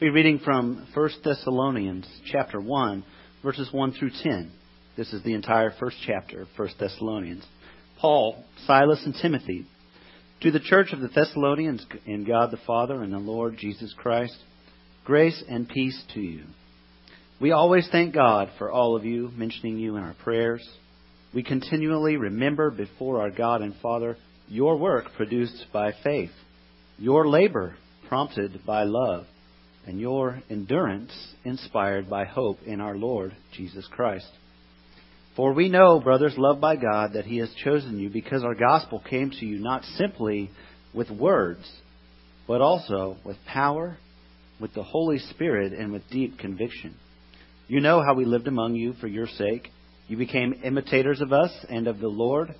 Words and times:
We'll 0.00 0.12
be 0.12 0.14
reading 0.14 0.38
from 0.38 0.86
1 0.94 1.10
Thessalonians 1.22 2.08
chapter 2.32 2.58
1, 2.58 3.04
verses 3.42 3.68
1 3.70 3.92
through 3.92 4.12
10. 4.22 4.50
This 4.96 5.12
is 5.12 5.22
the 5.24 5.34
entire 5.34 5.74
first 5.78 5.98
chapter 6.06 6.42
of 6.42 6.48
1 6.56 6.68
Thessalonians. 6.80 7.44
Paul, 8.00 8.42
Silas, 8.66 9.02
and 9.04 9.14
Timothy, 9.20 9.66
to 10.40 10.50
the 10.50 10.60
church 10.60 10.94
of 10.94 11.00
the 11.00 11.08
Thessalonians 11.08 11.84
in 12.06 12.24
God 12.24 12.50
the 12.50 12.60
Father 12.66 13.02
and 13.02 13.12
the 13.12 13.18
Lord 13.18 13.58
Jesus 13.58 13.94
Christ, 13.94 14.38
grace 15.04 15.44
and 15.50 15.68
peace 15.68 16.02
to 16.14 16.20
you. 16.20 16.44
We 17.38 17.52
always 17.52 17.86
thank 17.92 18.14
God 18.14 18.48
for 18.56 18.70
all 18.70 18.96
of 18.96 19.04
you, 19.04 19.30
mentioning 19.36 19.76
you 19.76 19.96
in 19.96 20.02
our 20.02 20.16
prayers. 20.24 20.66
We 21.34 21.42
continually 21.42 22.16
remember 22.16 22.70
before 22.70 23.20
our 23.20 23.30
God 23.30 23.60
and 23.60 23.74
Father 23.82 24.16
your 24.48 24.78
work 24.78 25.12
produced 25.14 25.66
by 25.74 25.92
faith, 26.02 26.32
your 26.98 27.28
labor 27.28 27.76
prompted 28.08 28.64
by 28.64 28.84
love, 28.84 29.26
and 29.86 30.00
your 30.00 30.42
endurance 30.50 31.12
inspired 31.44 32.08
by 32.08 32.24
hope 32.24 32.58
in 32.66 32.80
our 32.80 32.96
Lord 32.96 33.34
Jesus 33.52 33.86
Christ. 33.90 34.28
For 35.36 35.52
we 35.52 35.68
know, 35.68 36.00
brothers 36.00 36.34
loved 36.36 36.60
by 36.60 36.76
God, 36.76 37.12
that 37.14 37.24
He 37.24 37.38
has 37.38 37.52
chosen 37.64 37.98
you 37.98 38.10
because 38.10 38.44
our 38.44 38.54
gospel 38.54 39.02
came 39.08 39.30
to 39.30 39.46
you 39.46 39.58
not 39.58 39.84
simply 39.96 40.50
with 40.92 41.10
words, 41.10 41.70
but 42.46 42.60
also 42.60 43.16
with 43.24 43.36
power, 43.46 43.96
with 44.60 44.74
the 44.74 44.82
Holy 44.82 45.18
Spirit, 45.18 45.72
and 45.72 45.92
with 45.92 46.02
deep 46.10 46.38
conviction. 46.38 46.94
You 47.68 47.80
know 47.80 48.02
how 48.02 48.14
we 48.14 48.24
lived 48.24 48.48
among 48.48 48.74
you 48.74 48.94
for 48.94 49.06
your 49.06 49.28
sake. 49.28 49.68
You 50.08 50.16
became 50.16 50.60
imitators 50.64 51.20
of 51.20 51.32
us 51.32 51.52
and 51.68 51.86
of 51.86 52.00
the 52.00 52.08
Lord. 52.08 52.54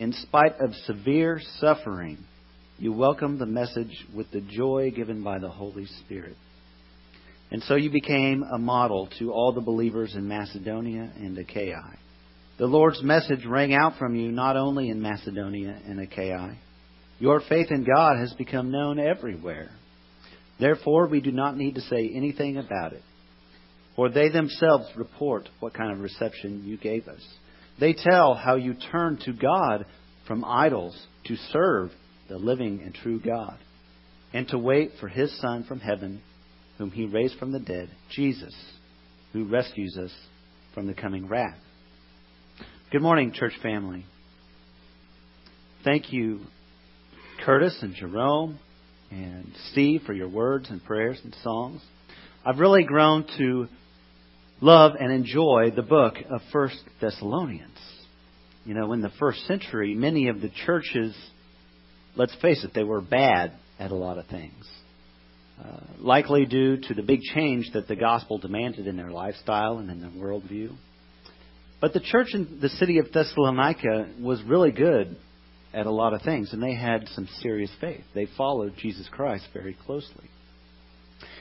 In 0.00 0.12
spite 0.12 0.60
of 0.60 0.74
severe 0.86 1.40
suffering, 1.58 2.18
you 2.78 2.92
welcomed 2.92 3.38
the 3.38 3.46
message 3.46 4.06
with 4.14 4.30
the 4.32 4.40
joy 4.40 4.90
given 4.90 5.22
by 5.22 5.38
the 5.38 5.48
Holy 5.48 5.86
Spirit. 6.04 6.36
And 7.50 7.62
so 7.64 7.74
you 7.74 7.90
became 7.90 8.42
a 8.42 8.58
model 8.58 9.08
to 9.18 9.32
all 9.32 9.52
the 9.52 9.60
believers 9.60 10.14
in 10.14 10.28
Macedonia 10.28 11.10
and 11.16 11.36
Achaia. 11.36 11.96
The 12.58 12.66
Lord's 12.66 13.02
message 13.02 13.44
rang 13.44 13.74
out 13.74 13.98
from 13.98 14.14
you 14.14 14.30
not 14.30 14.56
only 14.56 14.90
in 14.90 15.00
Macedonia 15.00 15.80
and 15.86 15.98
Achaia. 15.98 16.56
Your 17.18 17.40
faith 17.40 17.70
in 17.70 17.84
God 17.84 18.18
has 18.18 18.32
become 18.34 18.70
known 18.70 18.98
everywhere. 18.98 19.70
Therefore, 20.58 21.06
we 21.06 21.20
do 21.20 21.32
not 21.32 21.56
need 21.56 21.74
to 21.74 21.80
say 21.80 22.10
anything 22.14 22.58
about 22.58 22.92
it. 22.92 23.02
For 23.96 24.08
they 24.08 24.28
themselves 24.28 24.86
report 24.96 25.48
what 25.58 25.74
kind 25.74 25.92
of 25.92 26.00
reception 26.00 26.62
you 26.64 26.76
gave 26.76 27.08
us. 27.08 27.22
They 27.80 27.94
tell 27.94 28.34
how 28.34 28.56
you 28.56 28.74
turned 28.92 29.20
to 29.22 29.32
God 29.32 29.86
from 30.26 30.44
idols 30.44 30.98
to 31.26 31.36
serve 31.50 31.90
the 32.28 32.38
living 32.38 32.82
and 32.84 32.94
true 32.94 33.20
God, 33.20 33.58
and 34.32 34.46
to 34.48 34.58
wait 34.58 34.92
for 35.00 35.08
His 35.08 35.36
Son 35.40 35.64
from 35.64 35.80
heaven, 35.80 36.22
whom 36.80 36.90
He 36.90 37.04
raised 37.04 37.38
from 37.38 37.52
the 37.52 37.58
dead, 37.58 37.90
Jesus, 38.10 38.54
who 39.34 39.44
rescues 39.44 39.98
us 40.02 40.10
from 40.72 40.86
the 40.86 40.94
coming 40.94 41.28
wrath. 41.28 41.58
Good 42.90 43.02
morning, 43.02 43.32
church 43.34 43.52
family. 43.62 44.06
Thank 45.84 46.10
you, 46.10 46.40
Curtis 47.44 47.76
and 47.82 47.94
Jerome 47.94 48.58
and 49.10 49.52
Steve, 49.70 50.04
for 50.06 50.14
your 50.14 50.30
words 50.30 50.70
and 50.70 50.82
prayers 50.82 51.20
and 51.22 51.36
songs. 51.42 51.82
I've 52.46 52.58
really 52.58 52.84
grown 52.84 53.26
to 53.36 53.68
love 54.62 54.92
and 54.98 55.12
enjoy 55.12 55.72
the 55.76 55.82
book 55.82 56.14
of 56.30 56.40
First 56.50 56.78
Thessalonians. 56.98 57.76
You 58.64 58.72
know, 58.72 58.94
in 58.94 59.02
the 59.02 59.12
first 59.18 59.46
century, 59.46 59.94
many 59.94 60.28
of 60.28 60.40
the 60.40 60.50
churches, 60.64 61.14
let's 62.16 62.34
face 62.40 62.64
it, 62.64 62.70
they 62.74 62.84
were 62.84 63.02
bad 63.02 63.52
at 63.78 63.90
a 63.90 63.96
lot 63.96 64.16
of 64.16 64.28
things. 64.28 64.64
Uh, 65.60 65.80
likely 65.98 66.46
due 66.46 66.78
to 66.78 66.94
the 66.94 67.02
big 67.02 67.20
change 67.34 67.70
that 67.74 67.86
the 67.86 67.96
gospel 67.96 68.38
demanded 68.38 68.86
in 68.86 68.96
their 68.96 69.10
lifestyle 69.10 69.78
and 69.78 69.90
in 69.90 70.00
their 70.00 70.10
worldview. 70.10 70.74
But 71.80 71.92
the 71.92 72.00
church 72.00 72.28
in 72.32 72.60
the 72.62 72.70
city 72.70 72.98
of 72.98 73.12
Thessalonica 73.12 74.08
was 74.20 74.42
really 74.42 74.70
good 74.70 75.16
at 75.74 75.86
a 75.86 75.90
lot 75.90 76.14
of 76.14 76.22
things, 76.22 76.52
and 76.52 76.62
they 76.62 76.74
had 76.74 77.08
some 77.08 77.28
serious 77.40 77.70
faith. 77.80 78.04
They 78.14 78.26
followed 78.36 78.74
Jesus 78.78 79.08
Christ 79.10 79.48
very 79.52 79.76
closely. 79.84 80.30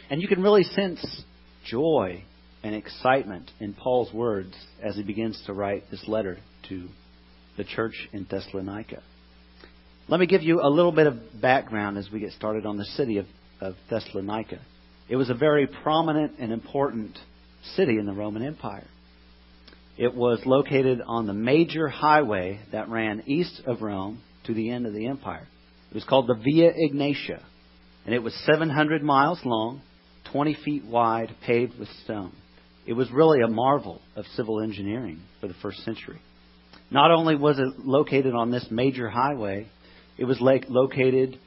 And 0.09 0.21
you 0.21 0.27
can 0.27 0.41
really 0.41 0.63
sense 0.63 1.23
joy 1.65 2.23
and 2.63 2.75
excitement 2.75 3.49
in 3.59 3.73
Paul's 3.73 4.13
words 4.13 4.53
as 4.83 4.95
he 4.95 5.03
begins 5.03 5.41
to 5.45 5.53
write 5.53 5.89
this 5.91 6.05
letter 6.07 6.39
to 6.67 6.87
the 7.57 7.63
church 7.63 8.09
in 8.11 8.27
Thessalonica. 8.29 9.01
Let 10.07 10.19
me 10.19 10.25
give 10.25 10.41
you 10.41 10.59
a 10.61 10.69
little 10.69 10.91
bit 10.91 11.07
of 11.07 11.41
background 11.41 11.97
as 11.97 12.09
we 12.11 12.19
get 12.19 12.31
started 12.33 12.65
on 12.65 12.77
the 12.77 12.85
city 12.85 13.17
of, 13.17 13.25
of 13.61 13.75
Thessalonica. 13.89 14.59
It 15.07 15.15
was 15.15 15.29
a 15.29 15.33
very 15.33 15.67
prominent 15.67 16.33
and 16.39 16.51
important 16.51 17.17
city 17.75 17.97
in 17.97 18.05
the 18.05 18.13
Roman 18.13 18.43
Empire. 18.43 18.87
It 19.97 20.15
was 20.15 20.39
located 20.45 21.01
on 21.05 21.27
the 21.27 21.33
major 21.33 21.89
highway 21.89 22.59
that 22.71 22.89
ran 22.89 23.23
east 23.25 23.61
of 23.65 23.81
Rome 23.81 24.21
to 24.45 24.53
the 24.53 24.71
end 24.71 24.85
of 24.85 24.93
the 24.93 25.07
empire. 25.07 25.47
It 25.91 25.95
was 25.95 26.05
called 26.05 26.27
the 26.27 26.35
Via 26.35 26.71
Egnatia, 26.71 27.41
and 28.05 28.15
it 28.15 28.23
was 28.23 28.33
700 28.45 29.03
miles 29.03 29.39
long, 29.43 29.81
20 30.31 30.57
feet 30.63 30.85
wide, 30.85 31.35
paved 31.45 31.77
with 31.77 31.89
stone. 32.03 32.31
It 32.85 32.93
was 32.93 33.11
really 33.11 33.41
a 33.41 33.47
marvel 33.47 34.01
of 34.15 34.25
civil 34.35 34.61
engineering 34.61 35.21
for 35.41 35.47
the 35.47 35.53
first 35.61 35.79
century. 35.79 36.21
Not 36.91 37.11
only 37.11 37.35
was 37.35 37.59
it 37.59 37.85
located 37.85 38.33
on 38.33 38.51
this 38.51 38.65
major 38.71 39.09
highway, 39.09 39.67
it 40.17 40.25
was 40.25 40.39
located 40.39 41.37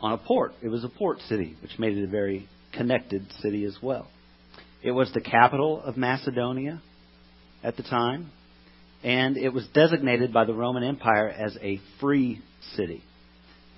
on 0.00 0.12
a 0.12 0.18
port. 0.18 0.52
It 0.62 0.68
was 0.68 0.84
a 0.84 0.88
port 0.88 1.20
city, 1.28 1.56
which 1.62 1.78
made 1.78 1.96
it 1.96 2.04
a 2.04 2.10
very 2.10 2.48
connected 2.72 3.26
city 3.40 3.64
as 3.64 3.76
well. 3.82 4.08
It 4.82 4.90
was 4.92 5.10
the 5.12 5.20
capital 5.20 5.82
of 5.82 5.96
Macedonia 5.96 6.80
at 7.62 7.76
the 7.76 7.82
time, 7.82 8.30
and 9.02 9.36
it 9.36 9.52
was 9.52 9.66
designated 9.74 10.32
by 10.32 10.44
the 10.44 10.54
Roman 10.54 10.82
Empire 10.82 11.28
as 11.28 11.56
a 11.62 11.80
free 12.00 12.40
city. 12.76 13.02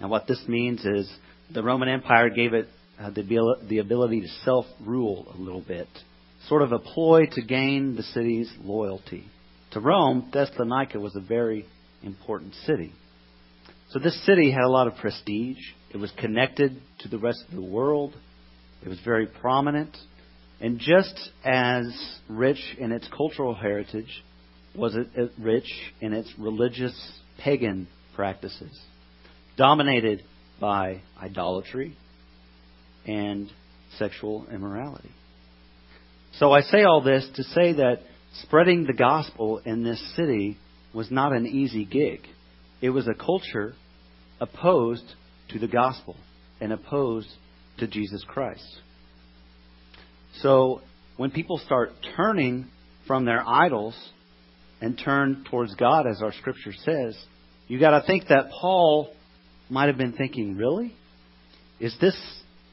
Now, 0.01 0.09
what 0.09 0.27
this 0.27 0.43
means 0.47 0.85
is 0.85 1.11
the 1.53 1.63
Roman 1.63 1.89
Empire 1.89 2.31
gave 2.31 2.53
it 2.53 2.69
uh, 3.01 3.11
the, 3.11 3.57
the 3.69 3.79
ability 3.79 4.23
to 4.23 4.29
self 4.45 4.67
rule 4.85 5.33
a 5.35 5.39
little 5.39 5.63
bit 5.63 5.89
sort 6.47 6.63
of 6.63 6.73
a 6.73 6.79
ploy 6.79 7.27
to 7.33 7.43
gain 7.43 7.97
the 7.97 8.03
city's 8.03 8.51
loyalty. 8.63 9.25
To 9.73 9.81
Rome, 9.81 10.31
Thessalonica 10.33 10.99
was 10.99 11.17
a 11.17 11.21
very 11.21 11.67
important 12.03 12.55
city. 12.67 12.93
So 13.91 13.99
this 13.99 14.25
city 14.25 14.51
had 14.51 14.63
a 14.63 14.69
lot 14.69 14.87
of 14.87 14.97
prestige. 14.97 15.59
It 15.93 15.97
was 15.97 16.13
connected 16.19 16.81
to 17.01 17.09
the 17.09 17.19
rest 17.19 17.45
of 17.49 17.55
the 17.55 17.63
world. 17.63 18.15
It 18.85 18.89
was 18.89 19.01
very 19.05 19.27
prominent. 19.27 19.97
And 20.61 20.79
just 20.79 21.31
as 21.45 21.87
rich 22.29 22.63
in 22.79 22.93
its 22.93 23.09
cultural 23.17 23.55
heritage, 23.55 24.23
was 24.75 24.95
it 24.95 25.33
rich 25.39 25.71
in 26.01 26.13
its 26.13 26.33
religious 26.39 26.95
pagan 27.39 27.89
practices, 28.15 28.79
dominated 29.57 30.23
by 30.61 31.01
idolatry 31.21 31.97
and 33.07 33.51
sexual 33.97 34.47
immorality. 34.53 35.11
So 36.39 36.53
I 36.53 36.61
say 36.61 36.85
all 36.85 37.01
this 37.01 37.29
to 37.37 37.43
say 37.43 37.73
that 37.75 38.01
spreading 38.43 38.85
the 38.85 38.93
gospel 38.93 39.61
in 39.65 39.83
this 39.83 40.03
city 40.15 40.59
was 40.93 41.11
not 41.11 41.33
an 41.33 41.47
easy 41.47 41.85
gig. 41.85 42.21
It 42.81 42.91
was 42.91 43.09
a 43.09 43.15
culture 43.15 43.75
opposed 44.41 45.05
to 45.51 45.59
the 45.59 45.69
gospel 45.69 46.17
and 46.61 46.73
opposed 46.73 47.29
to 47.79 47.87
Jesus 47.87 48.25
Christ. 48.27 48.67
So 50.41 50.83
when 51.17 51.31
people 51.31 51.59
start 51.59 51.91
turning 52.17 52.69
from 53.07 53.25
their 53.25 53.43
idols 53.47 53.97
and 54.81 55.01
turn 55.03 55.45
towards 55.51 55.75
God, 55.75 56.07
as 56.07 56.23
our 56.23 56.33
scripture 56.33 56.73
says, 56.85 57.17
you 57.67 57.81
got 57.81 57.99
to 57.99 58.07
think 58.07 58.29
that 58.29 58.51
Paul 58.61 59.13
might 59.69 59.87
have 59.87 59.99
been 59.99 60.13
thinking, 60.13 60.57
really? 60.57 60.95
Is 61.81 61.97
this 62.01 62.17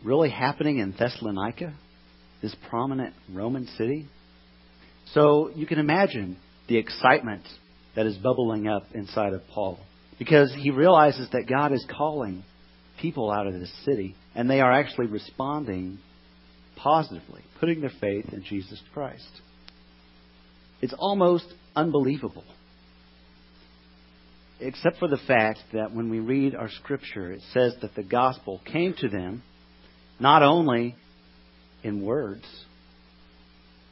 really 0.03 0.29
happening 0.29 0.79
in 0.79 0.93
Thessalonica? 0.97 1.73
this 2.45 2.55
prominent 2.69 3.15
Roman 3.33 3.65
city. 3.77 4.07
So 5.13 5.49
you 5.55 5.65
can 5.65 5.79
imagine 5.79 6.37
the 6.67 6.77
excitement 6.77 7.41
that 7.95 8.05
is 8.05 8.17
bubbling 8.17 8.67
up 8.67 8.83
inside 8.93 9.33
of 9.33 9.41
Paul 9.47 9.79
because 10.19 10.53
he 10.55 10.69
realizes 10.69 11.27
that 11.31 11.47
God 11.49 11.71
is 11.71 11.83
calling 11.97 12.43
people 13.05 13.29
out 13.31 13.45
of 13.45 13.53
this 13.53 13.71
city 13.85 14.15
and 14.33 14.49
they 14.49 14.61
are 14.61 14.73
actually 14.73 15.05
responding 15.05 15.99
positively, 16.75 17.43
putting 17.59 17.79
their 17.79 17.91
faith 18.01 18.25
in 18.33 18.43
Jesus 18.43 18.81
Christ. 18.95 19.29
It's 20.81 20.95
almost 20.97 21.45
unbelievable. 21.75 22.43
Except 24.59 24.97
for 24.97 25.07
the 25.07 25.19
fact 25.27 25.59
that 25.73 25.93
when 25.93 26.09
we 26.09 26.19
read 26.19 26.55
our 26.55 26.69
scripture, 26.69 27.31
it 27.31 27.41
says 27.53 27.75
that 27.83 27.93
the 27.93 28.01
gospel 28.01 28.59
came 28.65 28.95
to 29.01 29.07
them 29.07 29.43
not 30.19 30.41
only 30.41 30.95
in 31.83 32.03
words, 32.03 32.45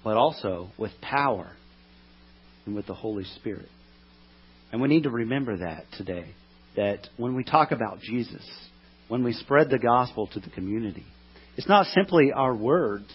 but 0.04 0.18
also 0.18 0.72
with 0.76 0.92
power 1.02 1.52
and 2.66 2.74
with 2.74 2.88
the 2.88 2.96
Holy 2.96 3.26
Spirit. 3.36 3.70
And 4.72 4.82
we 4.82 4.88
need 4.88 5.04
to 5.04 5.12
remember 5.12 5.58
that 5.58 5.86
today. 5.98 6.34
That 6.76 7.08
when 7.18 7.36
we 7.36 7.44
talk 7.44 7.72
about 7.72 8.00
Jesus, 8.00 8.44
when 9.08 9.24
we 9.24 9.34
spread 9.34 9.70
the 9.70 9.80
gospel 9.80 10.28
to 10.28 10.40
the 10.40 10.50
community, 10.50 11.06
It's 11.56 11.68
not 11.68 11.86
simply 11.88 12.32
our 12.32 12.56
words, 12.56 13.12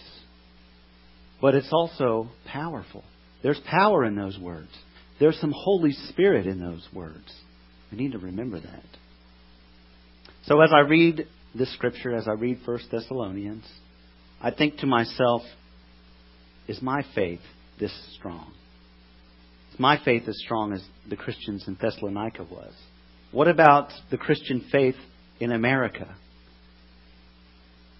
but 1.41 1.55
it's 1.55 1.71
also 1.71 2.29
powerful. 2.45 3.03
There's 3.43 3.59
power 3.69 4.05
in 4.05 4.15
those 4.15 4.37
words. 4.37 4.69
There's 5.19 5.39
some 5.39 5.53
Holy 5.55 5.91
Spirit 6.09 6.47
in 6.47 6.59
those 6.59 6.87
words. 6.93 7.33
We 7.91 7.97
need 7.97 8.13
to 8.13 8.19
remember 8.19 8.59
that. 8.59 8.83
So 10.45 10.61
as 10.61 10.69
I 10.73 10.79
read 10.79 11.27
this 11.53 11.73
scripture, 11.73 12.15
as 12.15 12.27
I 12.27 12.33
read 12.33 12.59
1 12.63 12.79
Thessalonians, 12.91 13.65
I 14.41 14.51
think 14.51 14.77
to 14.77 14.85
myself, 14.85 15.41
is 16.67 16.81
my 16.81 17.01
faith 17.13 17.41
this 17.79 17.93
strong? 18.17 18.53
Is 19.73 19.79
my 19.79 19.99
faith 20.03 20.23
as 20.27 20.37
strong 20.45 20.71
as 20.71 20.83
the 21.09 21.17
Christians 21.17 21.65
in 21.67 21.77
Thessalonica 21.81 22.43
was? 22.43 22.73
What 23.31 23.47
about 23.47 23.91
the 24.11 24.17
Christian 24.17 24.65
faith 24.71 24.95
in 25.39 25.51
America? 25.51 26.15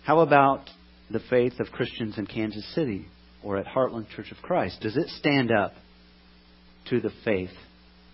How 0.03 0.19
about 0.19 0.69
the 1.11 1.21
faith 1.29 1.59
of 1.59 1.67
Christians 1.71 2.17
in 2.17 2.25
Kansas 2.25 2.65
City 2.73 3.05
or 3.43 3.57
at 3.57 3.65
Heartland 3.65 4.09
Church 4.09 4.31
of 4.31 4.37
Christ? 4.41 4.81
Does 4.81 4.97
it 4.97 5.07
stand 5.09 5.51
up 5.51 5.73
to 6.89 6.99
the 6.99 7.11
faith 7.23 7.51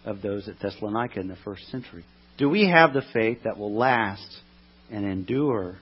of 0.03 0.21
those 0.21 0.47
at 0.47 0.59
Thessalonica 0.59 1.19
in 1.19 1.27
the 1.27 1.37
first 1.43 1.69
century? 1.71 2.05
Do 2.37 2.49
we 2.49 2.67
have 2.69 2.93
the 2.93 3.03
faith 3.13 3.39
that 3.43 3.57
will 3.57 3.75
last 3.75 4.27
and 4.91 5.05
endure 5.05 5.77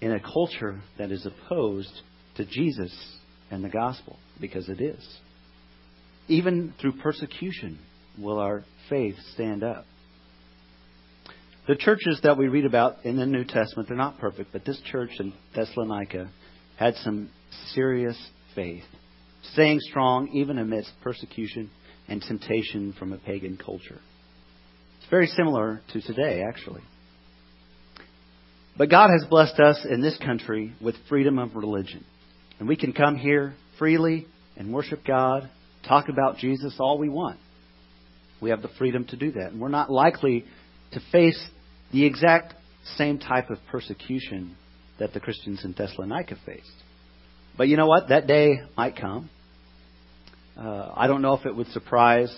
in 0.00 0.12
a 0.12 0.20
culture 0.20 0.80
that 0.98 1.12
is 1.12 1.26
opposed 1.26 1.92
to 2.36 2.44
Jesus 2.44 2.92
and 3.50 3.64
the 3.64 3.68
gospel? 3.68 4.18
Because 4.40 4.68
it 4.68 4.80
is. 4.80 5.06
Even 6.28 6.74
through 6.80 6.92
persecution, 6.92 7.78
will 8.18 8.38
our 8.38 8.64
faith 8.88 9.16
stand 9.34 9.62
up? 9.62 9.84
The 11.68 11.76
churches 11.76 12.18
that 12.24 12.36
we 12.36 12.48
read 12.48 12.64
about 12.64 13.04
in 13.04 13.16
the 13.16 13.26
New 13.26 13.44
Testament, 13.44 13.88
they're 13.88 13.96
not 13.96 14.18
perfect, 14.18 14.52
but 14.52 14.64
this 14.64 14.80
church 14.90 15.10
in 15.20 15.32
Thessalonica 15.54 16.28
had 16.76 16.96
some 16.96 17.30
serious 17.72 18.16
faith, 18.56 18.82
staying 19.52 19.78
strong 19.80 20.28
even 20.34 20.58
amidst 20.58 20.90
persecution 21.02 21.70
and 22.08 22.20
temptation 22.20 22.94
from 22.98 23.12
a 23.12 23.18
pagan 23.18 23.56
culture. 23.56 24.00
It's 24.98 25.08
very 25.08 25.28
similar 25.28 25.82
to 25.92 26.00
today, 26.00 26.42
actually. 26.42 26.82
But 28.76 28.90
God 28.90 29.10
has 29.10 29.28
blessed 29.28 29.60
us 29.60 29.86
in 29.88 30.00
this 30.00 30.18
country 30.18 30.74
with 30.80 30.96
freedom 31.08 31.38
of 31.38 31.54
religion. 31.54 32.04
And 32.58 32.68
we 32.68 32.76
can 32.76 32.92
come 32.92 33.16
here 33.16 33.54
freely 33.78 34.26
and 34.56 34.72
worship 34.72 35.04
God, 35.06 35.48
talk 35.86 36.08
about 36.08 36.38
Jesus 36.38 36.74
all 36.80 36.98
we 36.98 37.08
want. 37.08 37.38
We 38.40 38.50
have 38.50 38.62
the 38.62 38.70
freedom 38.78 39.04
to 39.06 39.16
do 39.16 39.30
that. 39.32 39.52
And 39.52 39.60
we're 39.60 39.68
not 39.68 39.90
likely 39.90 40.44
to 40.92 41.00
face 41.10 41.48
the 41.92 42.04
exact 42.04 42.54
same 42.96 43.18
type 43.18 43.50
of 43.50 43.58
persecution 43.70 44.56
that 44.98 45.12
the 45.12 45.20
Christians 45.20 45.64
in 45.64 45.74
Thessalonica 45.76 46.36
faced. 46.46 46.70
But 47.56 47.68
you 47.68 47.76
know 47.76 47.86
what? 47.86 48.08
That 48.08 48.26
day 48.26 48.60
might 48.76 48.96
come. 48.96 49.30
Uh, 50.56 50.92
I 50.94 51.06
don't 51.06 51.22
know 51.22 51.34
if 51.34 51.46
it 51.46 51.54
would 51.54 51.68
surprise 51.68 52.32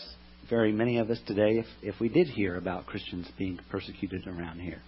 very 0.48 0.72
many 0.72 0.98
of 0.98 1.10
us 1.10 1.18
today 1.26 1.58
if, 1.58 1.66
if 1.82 2.00
we 2.00 2.08
did 2.08 2.28
hear 2.28 2.56
about 2.56 2.86
Christians 2.86 3.28
being 3.38 3.58
persecuted 3.70 4.26
around 4.26 4.60
here. 4.60 4.80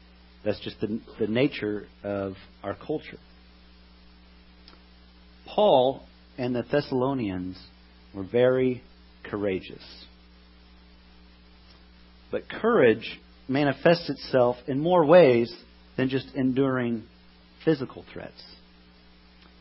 That's 0.44 0.60
just 0.60 0.80
the, 0.80 1.00
the 1.18 1.26
nature 1.26 1.88
of 2.04 2.34
our 2.62 2.74
culture. 2.74 3.18
Paul 5.46 6.02
and 6.38 6.54
the 6.54 6.64
Thessalonians 6.70 7.58
were 8.14 8.24
very 8.24 8.82
courageous. 9.24 9.82
But 12.30 12.48
courage 12.48 13.18
manifests 13.48 14.08
itself 14.10 14.56
in 14.66 14.80
more 14.80 15.04
ways 15.04 15.54
than 15.96 16.08
just 16.08 16.26
enduring 16.34 17.04
physical 17.64 18.04
threats. 18.12 18.42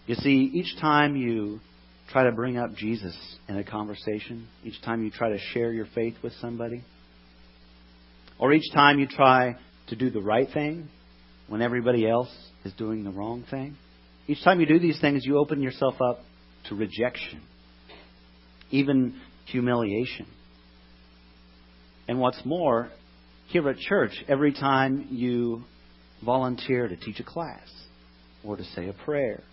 You 0.08 0.16
see, 0.16 0.52
each 0.54 0.80
time 0.80 1.16
you 1.16 1.60
try 2.12 2.26
to 2.26 2.32
bring 2.32 2.58
up 2.58 2.76
Jesus 2.76 3.16
in 3.48 3.58
a 3.58 3.64
conversation, 3.64 4.48
each 4.64 4.82
time 4.84 5.04
you 5.04 5.10
try 5.10 5.30
to 5.30 5.40
share 5.54 5.72
your 5.72 5.88
faith 5.96 6.16
with 6.22 6.34
somebody, 6.40 6.84
or 8.38 8.54
each 8.54 8.72
time 8.74 9.00
you 9.00 9.08
try 9.08 9.56
to 9.88 9.96
do 9.96 10.10
the 10.10 10.22
right 10.22 10.48
thing 10.54 10.90
when 11.48 11.62
everybody 11.62 12.08
else 12.08 12.30
is 12.64 12.74
doing 12.74 13.04
the 13.04 13.12
wrong 13.12 13.44
thing, 13.50 13.76
each 14.28 14.44
time 14.44 14.60
you 14.60 14.66
do 14.66 14.80
these 14.80 15.00
things, 15.00 15.26
you 15.26 15.38
open 15.38 15.62
yourself 15.62 15.96
up 16.02 16.20
to 16.70 16.76
rejection, 16.76 17.42
even 18.72 19.20
humiliation. 19.46 20.26
And 22.08 22.20
what's 22.20 22.44
more, 22.46 22.90
here 23.48 23.68
at 23.70 23.78
church, 23.78 24.12
every 24.28 24.54
time 24.54 25.08
you 25.12 25.64
volunteer 26.24 26.88
to 26.88 26.96
teach 26.96 27.20
a 27.20 27.24
class, 27.24 27.68
or 28.44 28.58
to 28.58 28.64
say 28.64 28.90
a 28.90 28.94
prayer, 28.94 29.44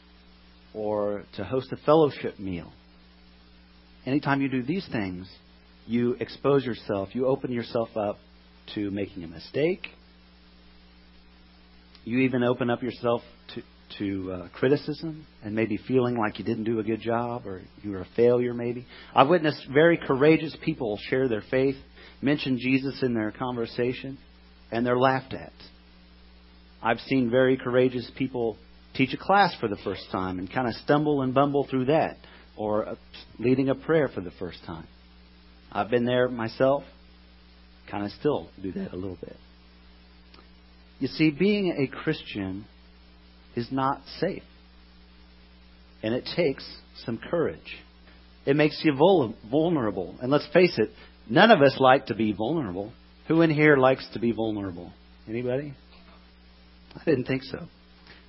or 0.75 1.25
to 1.37 1.45
host 1.45 1.73
a 1.73 1.77
fellowship 1.79 2.39
meal, 2.39 2.73
anytime 4.07 4.41
you 4.41 4.49
do 4.49 4.63
these 4.63 4.87
things, 4.91 5.29
you 5.87 6.17
expose 6.21 6.65
yourself, 6.65 7.11
you 7.13 7.27
open 7.27 7.53
yourself 7.53 7.89
up 7.97 8.19
to 8.75 8.91
making 8.91 9.25
a 9.25 9.29
mistake. 9.29 9.89
You 12.05 12.21
even 12.21 12.43
open 12.43 12.71
up 12.71 12.83
yourself 12.83 13.23
to, 13.55 13.63
to 13.99 14.33
uh, 14.33 14.49
criticism 14.55 15.27
and 15.43 15.55
maybe 15.55 15.79
feeling 15.89 16.17
like 16.17 16.39
you 16.39 16.45
didn't 16.45 16.65
do 16.65 16.79
a 16.79 16.83
good 16.83 17.01
job 17.01 17.47
or 17.47 17.63
you 17.83 17.93
were 17.93 18.01
a 18.01 18.09
failure, 18.17 18.55
maybe. 18.55 18.87
I've 19.15 19.29
witnessed 19.29 19.67
very 19.73 19.99
courageous 19.99 20.57
people 20.65 20.99
share 21.09 21.29
their 21.29 21.43
faith 21.51 21.77
mention 22.23 22.59
Jesus 22.59 23.03
in 23.03 23.15
their 23.15 23.33
conversation, 23.33 24.17
and 24.71 24.87
they're 24.87 24.99
laughed 24.99 25.35
at. 25.35 25.53
I've 26.83 27.01
seen 27.01 27.31
very 27.31 27.57
courageous 27.57 28.11
people 28.17 28.57
teach 28.95 29.13
a 29.13 29.17
class 29.17 29.55
for 29.61 29.69
the 29.69 29.77
first 29.85 30.07
time 30.11 30.39
and 30.39 30.51
kind 30.51 30.69
of 30.69 30.75
stumble 30.75 31.23
and 31.23 31.35
bumble 31.35 31.67
through 31.69 31.87
that, 31.87 32.17
or 32.57 32.97
leading 33.39 33.69
a 33.69 33.75
prayer 33.75 34.09
for 34.09 34.21
the 34.21 34.31
first 34.39 34.59
time. 34.65 34.87
I've 35.71 35.91
been 35.91 36.05
there 36.05 36.29
myself, 36.29 36.85
kind 37.91 38.05
of 38.05 38.13
still 38.13 38.49
do 38.63 38.73
that 38.73 38.93
a 38.93 38.97
little 38.97 39.19
bit. 39.21 39.37
You 40.99 41.09
see, 41.09 41.31
being 41.31 41.73
a 41.77 41.89
Christian 41.89 42.65
is 43.57 43.69
not 43.71 44.01
safe. 44.21 44.43
And 46.03 46.15
it 46.15 46.29
takes 46.37 46.69
some 47.05 47.19
courage. 47.19 47.79
It 48.45 48.57
makes 48.57 48.81
you 48.85 48.95
vulnerable. 49.51 50.17
And 50.21 50.31
let's 50.31 50.47
face 50.53 50.77
it, 50.79 50.91
None 51.29 51.51
of 51.51 51.63
us 51.63 51.77
like 51.79 52.07
to 52.07 52.15
be 52.15 52.33
vulnerable. 52.33 52.93
Who 53.29 53.43
in 53.43 53.51
here 53.51 53.77
likes 53.77 54.07
to 54.13 54.19
be 54.19 54.33
vulnerable? 54.33 54.93
Anybody? 55.29 55.75
I 56.95 57.05
didn't 57.05 57.25
think 57.25 57.45
so. 57.45 57.67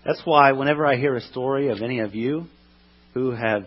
That's 0.05 0.21
why 0.25 0.51
whenever 0.51 0.85
I 0.85 0.97
hear 0.97 1.15
a 1.15 1.21
story 1.21 1.69
of 1.69 1.81
any 1.81 1.99
of 1.99 2.13
you 2.13 2.45
who 3.13 3.31
have 3.31 3.65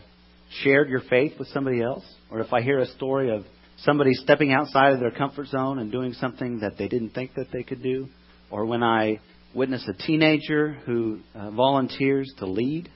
shared 0.63 0.89
your 0.89 1.01
faith 1.01 1.39
with 1.39 1.49
somebody 1.49 1.83
else, 1.83 2.05
or 2.31 2.41
if 2.41 2.53
I 2.53 2.63
hear 2.63 2.79
a 2.79 2.87
story 2.87 3.35
of 3.35 3.45
somebody 3.79 4.15
stepping 4.15 4.53
outside 4.53 4.93
of 4.93 5.01
their 5.01 5.11
comfort 5.11 5.49
zone 5.49 5.79
and 5.79 5.91
doing 5.91 6.13
something 6.15 6.61
that 6.61 6.79
they 6.79 6.89
didn't 6.89 7.11
think 7.11 7.35
that 7.35 7.49
they 7.53 7.63
could 7.63 7.83
do, 7.83 8.09
or 8.51 8.65
when 8.65 8.83
I 8.83 9.21
witness 9.57 9.89
a 9.89 9.95
teenager 9.95 10.75
who 10.85 11.21
uh, 11.35 11.51
volunteers 11.51 12.33
to 12.39 12.47
lead, 12.47 12.91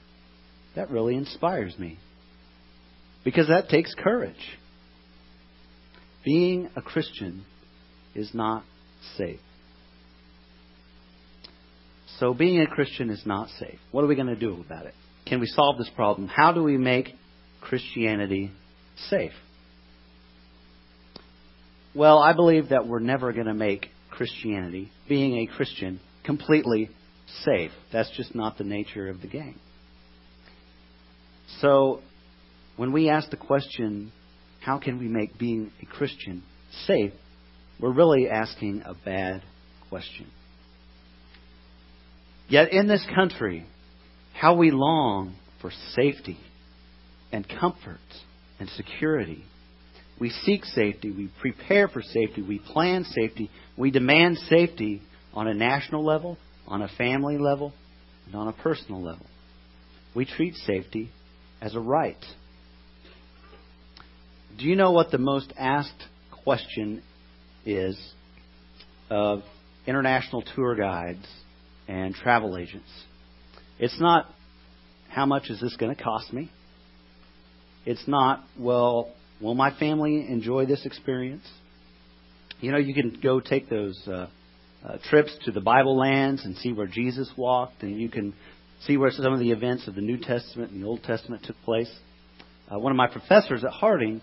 that 0.75 0.91
really 0.91 1.15
inspires 1.15 1.77
me. 1.77 1.97
Because 3.25 3.47
that 3.47 3.67
takes 3.67 3.93
courage. 3.95 4.35
Being 6.23 6.69
a 6.75 6.81
Christian 6.81 7.45
is 8.13 8.29
not 8.33 8.63
safe. 9.17 9.39
So, 12.19 12.35
being 12.35 12.61
a 12.61 12.67
Christian 12.67 13.09
is 13.09 13.23
not 13.25 13.49
safe. 13.59 13.79
What 13.91 14.03
are 14.03 14.07
we 14.07 14.15
going 14.15 14.27
to 14.27 14.35
do 14.35 14.61
about 14.63 14.85
it? 14.85 14.93
Can 15.25 15.39
we 15.39 15.47
solve 15.47 15.79
this 15.79 15.89
problem? 15.95 16.27
How 16.27 16.51
do 16.51 16.61
we 16.61 16.77
make 16.77 17.09
Christianity 17.61 18.51
safe? 19.09 19.31
Well, 21.95 22.19
I 22.19 22.33
believe 22.33 22.69
that 22.69 22.87
we're 22.87 22.99
never 22.99 23.33
going 23.33 23.47
to 23.47 23.53
make 23.55 23.87
Christianity, 24.11 24.91
being 25.09 25.39
a 25.39 25.55
Christian, 25.55 25.99
completely 26.23 26.89
safe. 27.45 27.71
That's 27.91 28.09
just 28.15 28.35
not 28.35 28.57
the 28.57 28.63
nature 28.63 29.09
of 29.09 29.21
the 29.21 29.27
game. 29.27 29.59
So, 31.59 32.01
when 32.77 32.91
we 32.91 33.09
ask 33.09 33.29
the 33.29 33.37
question, 33.37 34.11
how 34.61 34.79
can 34.79 34.99
we 34.99 35.07
make 35.07 35.37
being 35.37 35.71
a 35.81 35.85
Christian 35.85 36.43
safe? 36.85 37.13
We're 37.79 37.93
really 37.93 38.29
asking 38.29 38.83
a 38.85 38.93
bad 38.93 39.41
question. 39.89 40.27
Yet 42.47 42.71
in 42.71 42.87
this 42.87 43.05
country, 43.15 43.65
how 44.33 44.55
we 44.55 44.71
long 44.71 45.35
for 45.61 45.71
safety 45.95 46.37
and 47.31 47.47
comfort 47.47 47.99
and 48.59 48.69
security. 48.69 49.43
We 50.19 50.29
seek 50.29 50.65
safety, 50.65 51.11
we 51.11 51.29
prepare 51.39 51.87
for 51.87 52.01
safety, 52.01 52.41
we 52.41 52.59
plan 52.59 53.05
safety, 53.05 53.49
we 53.77 53.89
demand 53.91 54.37
safety 54.49 55.01
on 55.33 55.47
a 55.47 55.53
national 55.53 56.05
level, 56.05 56.37
on 56.67 56.81
a 56.81 56.87
family 56.87 57.37
level, 57.37 57.73
and 58.25 58.35
on 58.35 58.47
a 58.47 58.53
personal 58.53 59.01
level. 59.01 59.25
We 60.15 60.25
treat 60.25 60.55
safety 60.55 61.09
as 61.61 61.75
a 61.75 61.79
right 61.79 62.23
do 64.57 64.65
you 64.65 64.75
know 64.75 64.91
what 64.91 65.11
the 65.11 65.17
most 65.17 65.53
asked 65.57 66.05
question 66.43 67.01
is 67.65 67.97
of 69.09 69.41
international 69.87 70.43
tour 70.55 70.75
guides 70.75 71.25
and 71.87 72.13
travel 72.13 72.57
agents? 72.57 72.89
It's 73.79 73.99
not, 73.99 74.27
how 75.09 75.25
much 75.25 75.49
is 75.49 75.59
this 75.59 75.75
going 75.77 75.95
to 75.95 76.01
cost 76.01 76.31
me? 76.31 76.51
It's 77.85 78.07
not, 78.07 78.43
well, 78.59 79.11
will 79.41 79.55
my 79.55 79.77
family 79.77 80.27
enjoy 80.29 80.65
this 80.65 80.85
experience? 80.85 81.47
You 82.59 82.71
know, 82.71 82.77
you 82.77 82.93
can 82.93 83.19
go 83.21 83.39
take 83.39 83.69
those 83.69 83.99
uh, 84.07 84.27
uh, 84.85 84.97
trips 85.09 85.35
to 85.45 85.51
the 85.51 85.61
Bible 85.61 85.97
lands 85.97 86.43
and 86.43 86.55
see 86.57 86.73
where 86.73 86.87
Jesus 86.87 87.29
walked, 87.37 87.83
and 87.83 87.99
you 87.99 88.09
can 88.09 88.33
see 88.85 88.97
where 88.97 89.11
some 89.11 89.33
of 89.33 89.39
the 89.39 89.51
events 89.51 89.87
of 89.87 89.95
the 89.95 90.01
New 90.01 90.17
Testament 90.17 90.71
and 90.71 90.81
the 90.81 90.87
Old 90.87 91.03
Testament 91.03 91.43
took 91.43 91.55
place. 91.63 91.91
Uh, 92.69 92.79
one 92.79 92.91
of 92.91 92.95
my 92.95 93.07
professors 93.07 93.63
at 93.63 93.71
Harding, 93.71 94.21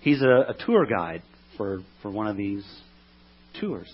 he's 0.00 0.22
a, 0.22 0.46
a 0.48 0.54
tour 0.66 0.86
guide 0.86 1.22
for, 1.56 1.80
for 2.02 2.10
one 2.10 2.26
of 2.26 2.36
these 2.36 2.64
tours. 3.60 3.92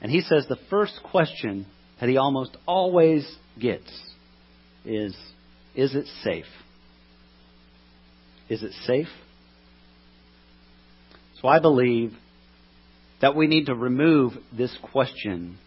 And 0.00 0.12
he 0.12 0.20
says 0.20 0.46
the 0.48 0.58
first 0.70 1.00
question 1.10 1.66
that 2.00 2.08
he 2.08 2.16
almost 2.16 2.56
always 2.66 3.26
gets 3.58 3.90
is 4.84 5.16
Is 5.74 5.94
it 5.94 6.06
safe? 6.22 6.44
Is 8.48 8.62
it 8.62 8.72
safe? 8.86 9.08
So 11.40 11.48
I 11.48 11.60
believe 11.60 12.12
that 13.20 13.34
we 13.34 13.46
need 13.46 13.66
to 13.66 13.74
remove 13.74 14.32
this 14.56 14.76
question 14.92 15.58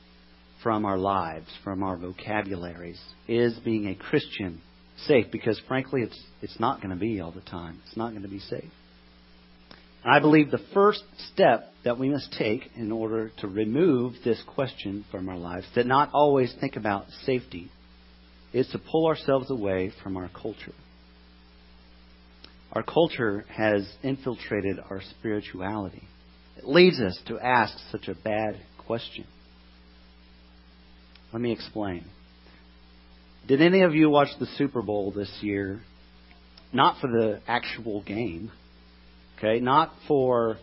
from 0.63 0.85
our 0.85 0.97
lives, 0.97 1.47
from 1.63 1.83
our 1.83 1.97
vocabularies. 1.97 2.99
Is 3.27 3.57
being 3.65 3.87
a 3.87 3.95
Christian 3.95 4.61
safe? 5.05 5.27
Because 5.31 5.59
frankly, 5.67 6.01
it's, 6.01 6.19
it's 6.41 6.59
not 6.59 6.81
going 6.81 6.91
to 6.91 6.99
be 6.99 7.19
all 7.19 7.31
the 7.31 7.41
time. 7.41 7.79
It's 7.87 7.97
not 7.97 8.11
going 8.11 8.23
to 8.23 8.29
be 8.29 8.39
safe. 8.39 8.71
I 10.03 10.19
believe 10.19 10.49
the 10.49 10.65
first 10.73 11.03
step 11.31 11.71
that 11.83 11.99
we 11.99 12.09
must 12.09 12.33
take 12.33 12.71
in 12.75 12.91
order 12.91 13.31
to 13.39 13.47
remove 13.47 14.13
this 14.23 14.41
question 14.55 15.05
from 15.11 15.29
our 15.29 15.37
lives, 15.37 15.67
to 15.75 15.83
not 15.83 16.09
always 16.13 16.53
think 16.59 16.75
about 16.75 17.05
safety, 17.25 17.69
is 18.51 18.67
to 18.69 18.79
pull 18.79 19.05
ourselves 19.05 19.51
away 19.51 19.91
from 20.01 20.17
our 20.17 20.29
culture. 20.29 20.73
Our 22.73 22.83
culture 22.83 23.45
has 23.49 23.87
infiltrated 24.01 24.77
our 24.79 25.01
spirituality. 25.19 26.07
It 26.57 26.67
leads 26.67 26.99
us 26.99 27.17
to 27.27 27.39
ask 27.39 27.73
such 27.91 28.07
a 28.07 28.15
bad 28.15 28.59
question. 28.85 29.25
Let 31.33 31.41
me 31.41 31.51
explain. 31.51 32.05
Did 33.47 33.61
any 33.61 33.81
of 33.81 33.95
you 33.95 34.09
watch 34.09 34.29
the 34.39 34.45
Super 34.57 34.81
Bowl 34.81 35.11
this 35.11 35.31
year? 35.41 35.81
Not 36.73 36.99
for 37.01 37.07
the 37.07 37.41
actual 37.47 38.01
game, 38.03 38.51
okay? 39.37 39.59
Not 39.59 39.93
for, 40.07 40.57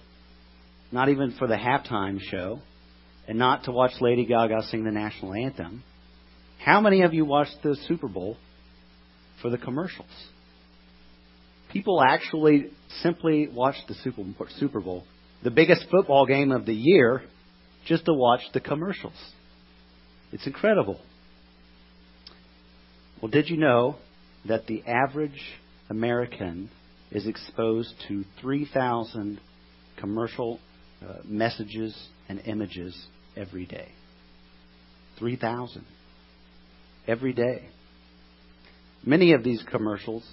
not 0.92 1.08
even 1.08 1.34
for 1.38 1.46
the 1.48 1.56
halftime 1.56 2.18
show, 2.20 2.60
and 3.26 3.38
not 3.38 3.64
to 3.64 3.72
watch 3.72 3.92
Lady 4.00 4.24
Gaga 4.24 4.62
sing 4.70 4.84
the 4.84 4.90
national 4.90 5.34
anthem. 5.34 5.82
How 6.64 6.80
many 6.80 7.02
of 7.02 7.12
you 7.12 7.24
watched 7.24 7.56
the 7.62 7.76
Super 7.86 8.08
Bowl 8.08 8.36
for 9.42 9.50
the 9.50 9.58
commercials? 9.58 10.06
People 11.72 12.02
actually 12.02 12.70
simply 13.02 13.48
watched 13.48 13.86
the 13.88 13.94
Super 14.58 14.80
Bowl 14.80 15.04
the 15.42 15.50
biggest 15.50 15.86
football 15.90 16.26
game 16.26 16.52
of 16.52 16.66
the 16.66 16.74
year 16.74 17.22
just 17.86 18.04
to 18.06 18.12
watch 18.12 18.40
the 18.52 18.60
commercials. 18.60 19.14
It's 20.32 20.46
incredible. 20.46 21.00
Well, 23.20 23.30
did 23.30 23.48
you 23.48 23.56
know 23.56 23.96
that 24.46 24.66
the 24.66 24.82
average 24.86 25.40
American 25.88 26.70
is 27.10 27.26
exposed 27.26 27.94
to 28.08 28.24
3,000 28.40 29.40
commercial 29.98 30.60
uh, 31.02 31.14
messages 31.24 31.96
and 32.28 32.40
images 32.40 32.96
every 33.36 33.66
day? 33.66 33.88
3,000 35.18 35.84
every 37.06 37.32
day. 37.32 37.68
Many 39.04 39.32
of 39.32 39.42
these 39.42 39.62
commercials, 39.70 40.24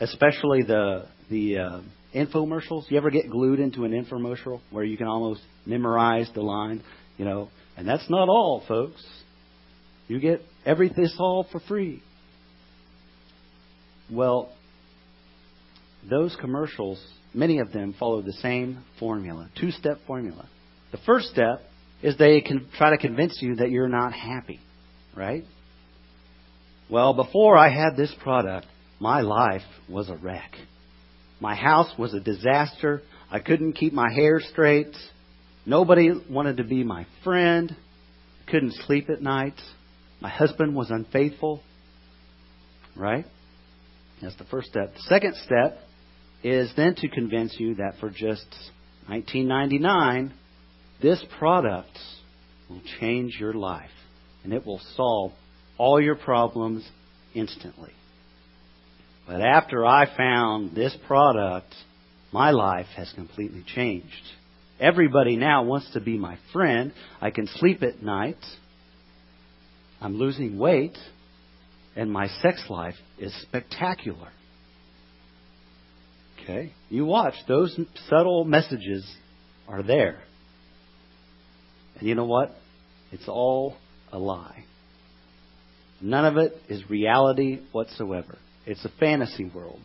especially 0.00 0.62
the 0.62 1.06
the 1.30 1.58
uh, 1.58 1.80
infomercials. 2.14 2.90
You 2.90 2.96
ever 2.96 3.10
get 3.10 3.30
glued 3.30 3.60
into 3.60 3.84
an 3.84 3.92
infomercial 3.92 4.60
where 4.70 4.84
you 4.84 4.96
can 4.96 5.06
almost 5.06 5.42
memorize 5.66 6.28
the 6.34 6.42
line, 6.42 6.82
you 7.16 7.24
know? 7.24 7.48
And 7.76 7.88
that's 7.88 8.08
not 8.08 8.28
all, 8.28 8.62
folks. 8.66 9.04
You 10.06 10.20
get 10.20 10.42
everything 10.64 11.08
all 11.18 11.46
for 11.50 11.60
free. 11.60 12.02
Well, 14.10 14.52
those 16.08 16.36
commercials, 16.40 17.02
many 17.32 17.58
of 17.58 17.72
them 17.72 17.94
follow 17.98 18.22
the 18.22 18.34
same 18.34 18.84
formula, 18.98 19.48
two-step 19.58 20.00
formula. 20.06 20.48
The 20.92 20.98
first 21.06 21.28
step 21.28 21.62
is 22.02 22.16
they 22.18 22.40
can 22.42 22.68
try 22.76 22.90
to 22.90 22.98
convince 22.98 23.38
you 23.40 23.56
that 23.56 23.70
you're 23.70 23.88
not 23.88 24.12
happy, 24.12 24.60
right? 25.16 25.44
Well, 26.90 27.14
before 27.14 27.56
I 27.56 27.70
had 27.70 27.96
this 27.96 28.14
product, 28.22 28.66
my 29.00 29.22
life 29.22 29.62
was 29.88 30.10
a 30.10 30.16
wreck. 30.16 30.52
My 31.40 31.54
house 31.54 31.92
was 31.98 32.14
a 32.14 32.20
disaster. 32.20 33.02
I 33.30 33.38
couldn't 33.38 33.74
keep 33.74 33.92
my 33.92 34.12
hair 34.12 34.40
straight. 34.40 34.94
Nobody 35.66 36.10
wanted 36.30 36.58
to 36.58 36.64
be 36.64 36.84
my 36.84 37.06
friend. 37.22 37.74
I 38.46 38.50
Couldn't 38.50 38.74
sleep 38.86 39.08
at 39.10 39.22
night. 39.22 39.54
My 40.20 40.28
husband 40.28 40.74
was 40.74 40.90
unfaithful. 40.90 41.62
Right? 42.96 43.24
That's 44.22 44.36
the 44.36 44.44
first 44.44 44.68
step. 44.68 44.94
The 44.94 45.02
second 45.02 45.34
step 45.44 45.78
is 46.42 46.70
then 46.76 46.94
to 46.96 47.08
convince 47.08 47.56
you 47.58 47.76
that 47.76 47.94
for 48.00 48.10
just 48.10 48.46
19.99, 49.10 50.32
this 51.02 51.22
product 51.38 51.98
will 52.68 52.82
change 53.00 53.36
your 53.40 53.52
life 53.52 53.90
and 54.44 54.52
it 54.52 54.64
will 54.64 54.80
solve 54.96 55.32
all 55.78 56.00
your 56.00 56.14
problems 56.14 56.88
instantly. 57.34 57.92
But 59.26 59.40
after 59.40 59.86
I 59.86 60.14
found 60.16 60.74
this 60.74 60.96
product, 61.06 61.74
my 62.32 62.50
life 62.50 62.86
has 62.96 63.10
completely 63.14 63.64
changed. 63.74 64.12
Everybody 64.80 65.36
now 65.36 65.62
wants 65.62 65.90
to 65.92 66.00
be 66.00 66.18
my 66.18 66.38
friend. 66.52 66.92
I 67.20 67.30
can 67.30 67.46
sleep 67.46 67.82
at 67.82 68.02
night. 68.02 68.38
I'm 70.00 70.16
losing 70.16 70.58
weight. 70.58 70.98
And 71.96 72.12
my 72.12 72.26
sex 72.42 72.64
life 72.68 72.96
is 73.18 73.32
spectacular. 73.42 74.28
Okay? 76.42 76.72
You 76.90 77.06
watch, 77.06 77.34
those 77.48 77.78
subtle 78.08 78.44
messages 78.44 79.08
are 79.68 79.82
there. 79.82 80.20
And 81.98 82.08
you 82.08 82.14
know 82.14 82.26
what? 82.26 82.54
It's 83.12 83.28
all 83.28 83.76
a 84.12 84.18
lie. 84.18 84.64
None 86.00 86.24
of 86.26 86.36
it 86.36 86.52
is 86.68 86.90
reality 86.90 87.60
whatsoever. 87.72 88.38
It's 88.66 88.84
a 88.84 88.90
fantasy 89.00 89.50
world. 89.54 89.80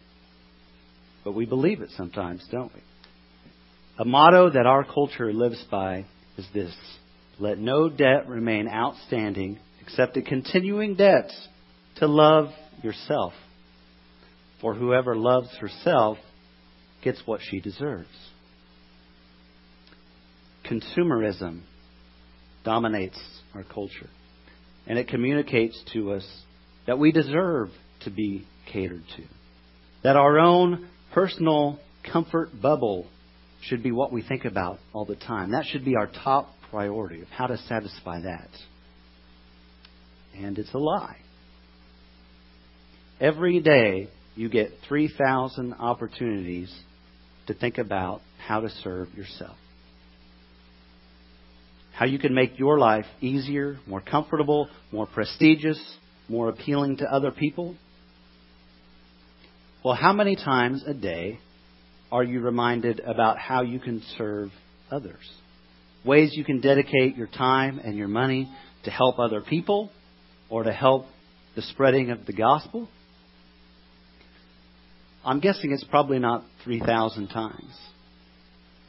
But 1.23 1.33
we 1.33 1.45
believe 1.45 1.81
it 1.81 1.89
sometimes, 1.97 2.45
don't 2.51 2.73
we? 2.73 2.81
A 3.99 4.05
motto 4.05 4.49
that 4.51 4.65
our 4.65 4.85
culture 4.85 5.33
lives 5.33 5.63
by 5.69 6.05
is 6.37 6.47
this 6.53 6.73
Let 7.39 7.57
no 7.57 7.89
debt 7.89 8.27
remain 8.27 8.67
outstanding 8.67 9.59
except 9.81 10.15
a 10.17 10.21
continuing 10.21 10.95
debt 10.95 11.29
to 11.97 12.07
love 12.07 12.47
yourself. 12.81 13.33
For 14.61 14.73
whoever 14.73 15.15
loves 15.15 15.49
herself 15.57 16.17
gets 17.03 17.21
what 17.25 17.41
she 17.43 17.59
deserves. 17.59 18.07
Consumerism 20.69 21.61
dominates 22.63 23.19
our 23.55 23.63
culture, 23.63 24.09
and 24.85 24.99
it 24.99 25.07
communicates 25.07 25.81
to 25.93 26.11
us 26.11 26.43
that 26.87 26.99
we 26.99 27.11
deserve 27.11 27.69
to 28.01 28.09
be 28.11 28.45
catered 28.71 29.03
to. 29.17 29.23
That 30.03 30.15
our 30.15 30.39
own 30.39 30.87
personal 31.13 31.79
comfort 32.11 32.49
bubble 32.61 33.07
should 33.61 33.83
be 33.83 33.91
what 33.91 34.11
we 34.11 34.21
think 34.21 34.45
about 34.45 34.79
all 34.93 35.05
the 35.05 35.15
time. 35.15 35.51
That 35.51 35.65
should 35.65 35.83
be 35.83 35.95
our 35.95 36.07
top 36.07 36.49
priority 36.69 37.21
of 37.21 37.27
how 37.27 37.47
to 37.47 37.57
satisfy 37.57 38.21
that. 38.21 38.49
And 40.37 40.57
it's 40.57 40.73
a 40.73 40.77
lie. 40.77 41.17
Every 43.19 43.59
day 43.59 44.07
you 44.35 44.47
get 44.47 44.71
3,000 44.87 45.73
opportunities 45.73 46.73
to 47.47 47.53
think 47.53 47.77
about 47.77 48.21
how 48.45 48.61
to 48.61 48.69
serve 48.69 49.13
yourself. 49.13 49.57
How 51.93 52.05
you 52.05 52.19
can 52.19 52.33
make 52.33 52.57
your 52.57 52.79
life 52.79 53.05
easier, 53.19 53.77
more 53.85 53.99
comfortable, 53.99 54.69
more 54.93 55.05
prestigious, 55.05 55.79
more 56.29 56.47
appealing 56.47 56.97
to 56.97 57.05
other 57.11 57.31
people. 57.31 57.75
Well, 59.83 59.93
how 59.95 60.11
many 60.11 60.35
times 60.35 60.83
a 60.85 60.93
day 60.93 61.39
are 62.11 62.23
you 62.23 62.41
reminded 62.41 62.99
about 62.99 63.37
how 63.37 63.61
you 63.61 63.79
can 63.79 64.03
serve 64.17 64.49
others? 64.91 65.31
Ways 66.03 66.33
you 66.33 66.43
can 66.43 66.59
dedicate 66.59 67.15
your 67.15 67.27
time 67.27 67.79
and 67.81 67.95
your 67.95 68.09
money 68.09 68.49
to 68.83 68.91
help 68.91 69.19
other 69.19 69.39
people 69.39 69.89
or 70.49 70.63
to 70.63 70.73
help 70.73 71.05
the 71.55 71.61
spreading 71.61 72.11
of 72.11 72.25
the 72.25 72.33
gospel? 72.33 72.89
I'm 75.23 75.39
guessing 75.39 75.71
it's 75.71 75.85
probably 75.85 76.19
not 76.19 76.43
3,000 76.65 77.29
times 77.29 77.77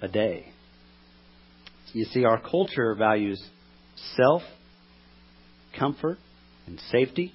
a 0.03 0.09
day. 0.09 0.47
You 1.93 2.05
see, 2.07 2.25
our 2.25 2.41
culture 2.41 2.97
values 2.97 3.41
self, 4.17 4.43
comfort, 5.79 6.19
and 6.67 6.81
safety 6.91 7.33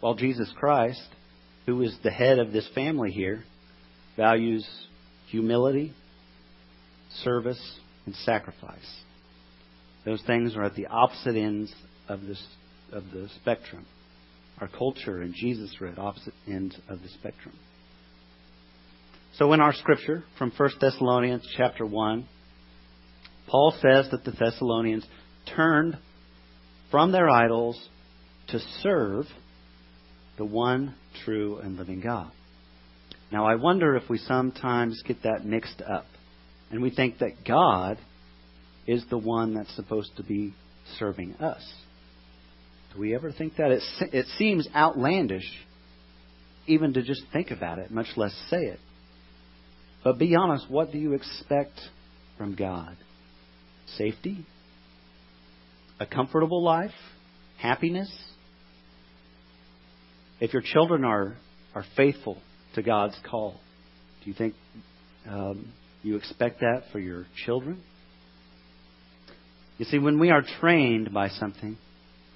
while 0.00 0.14
Jesus 0.14 0.52
Christ, 0.58 1.06
who 1.66 1.82
is 1.82 1.96
the 2.02 2.10
head 2.10 2.38
of 2.38 2.52
this 2.52 2.68
family 2.74 3.10
here, 3.10 3.44
values 4.16 4.66
humility, 5.30 5.92
service, 7.24 7.60
and 8.06 8.14
sacrifice. 8.14 9.00
Those 10.04 10.22
things 10.22 10.56
are 10.56 10.62
at 10.62 10.76
the 10.76 10.86
opposite 10.86 11.36
ends 11.36 11.74
of 12.08 12.22
this 12.22 12.42
of 12.92 13.04
the 13.12 13.28
spectrum. 13.40 13.84
Our 14.60 14.68
culture 14.68 15.20
and 15.20 15.34
Jesus 15.34 15.76
are 15.80 15.88
at 15.88 15.98
opposite 15.98 16.34
ends 16.46 16.76
of 16.88 17.02
the 17.02 17.08
spectrum. 17.08 17.54
So 19.34 19.52
in 19.52 19.60
our 19.60 19.74
scripture 19.74 20.24
from 20.38 20.52
1 20.56 20.70
Thessalonians 20.80 21.46
chapter 21.56 21.84
1, 21.84 22.26
Paul 23.48 23.72
says 23.82 24.08
that 24.12 24.24
the 24.24 24.30
Thessalonians 24.30 25.04
turned 25.54 25.98
from 26.90 27.12
their 27.12 27.28
idols 27.28 27.88
to 28.48 28.60
serve 28.82 29.26
the 30.38 30.44
one 30.44 30.94
true 31.24 31.58
and 31.58 31.76
living 31.76 32.00
God. 32.00 32.30
Now, 33.32 33.46
I 33.46 33.56
wonder 33.56 33.96
if 33.96 34.08
we 34.08 34.18
sometimes 34.18 35.02
get 35.06 35.22
that 35.24 35.44
mixed 35.44 35.82
up 35.82 36.06
and 36.70 36.80
we 36.82 36.90
think 36.90 37.18
that 37.18 37.44
God 37.46 37.98
is 38.86 39.04
the 39.10 39.18
one 39.18 39.54
that's 39.54 39.74
supposed 39.74 40.16
to 40.16 40.22
be 40.22 40.54
serving 40.98 41.34
us. 41.34 41.62
Do 42.94 43.00
we 43.00 43.14
ever 43.14 43.32
think 43.32 43.56
that? 43.56 43.70
It, 43.72 43.82
it 44.12 44.26
seems 44.38 44.68
outlandish 44.74 45.50
even 46.66 46.94
to 46.94 47.02
just 47.02 47.22
think 47.32 47.50
about 47.50 47.78
it, 47.78 47.90
much 47.90 48.06
less 48.16 48.34
say 48.50 48.58
it. 48.58 48.80
But 50.02 50.18
be 50.18 50.36
honest, 50.36 50.70
what 50.70 50.92
do 50.92 50.98
you 50.98 51.12
expect 51.14 51.78
from 52.38 52.54
God? 52.54 52.96
Safety? 53.96 54.46
A 55.98 56.06
comfortable 56.06 56.62
life? 56.62 56.92
Happiness? 57.58 58.10
If 60.40 60.52
your 60.52 60.62
children 60.62 61.04
are, 61.04 61.34
are 61.74 61.84
faithful 61.96 62.38
to 62.74 62.82
God's 62.82 63.18
call, 63.28 63.58
do 64.22 64.30
you 64.30 64.36
think 64.36 64.54
um, 65.28 65.72
you 66.02 66.16
expect 66.16 66.60
that 66.60 66.84
for 66.92 66.98
your 66.98 67.26
children? 67.44 67.82
You 69.78 69.86
see, 69.86 69.98
when 69.98 70.18
we 70.18 70.30
are 70.30 70.42
trained 70.60 71.12
by 71.12 71.28
something, 71.28 71.76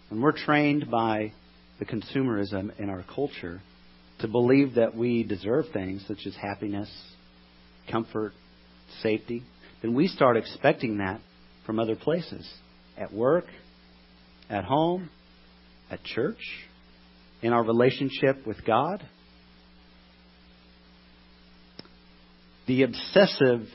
when 0.09 0.21
we're 0.21 0.37
trained 0.37 0.91
by 0.91 1.33
the 1.79 1.85
consumerism 1.85 2.79
in 2.79 2.91
our 2.91 3.05
culture 3.15 3.61
to 4.21 4.29
believe 4.29 4.75
that 4.75 4.95
we 4.95 5.23
deserve 5.23 5.67
things 5.73 6.05
such 6.09 6.27
as 6.27 6.35
happiness, 6.37 6.91
comfort, 7.91 8.33
safety, 9.03 9.43
then 9.83 9.95
we 9.95 10.07
start 10.07 10.37
expecting 10.37 10.99
that 10.99 11.21
from 11.67 11.79
other 11.79 11.97
places 11.97 12.51
at 12.99 13.13
work, 13.13 13.47
at 14.51 14.65
home, 14.65 15.11
at 15.91 16.03
church, 16.03 16.39
in 17.43 17.53
our 17.53 17.63
relationship 17.63 18.47
with 18.47 18.65
God. 18.65 19.07
The 22.67 22.83
obsessive 22.83 23.67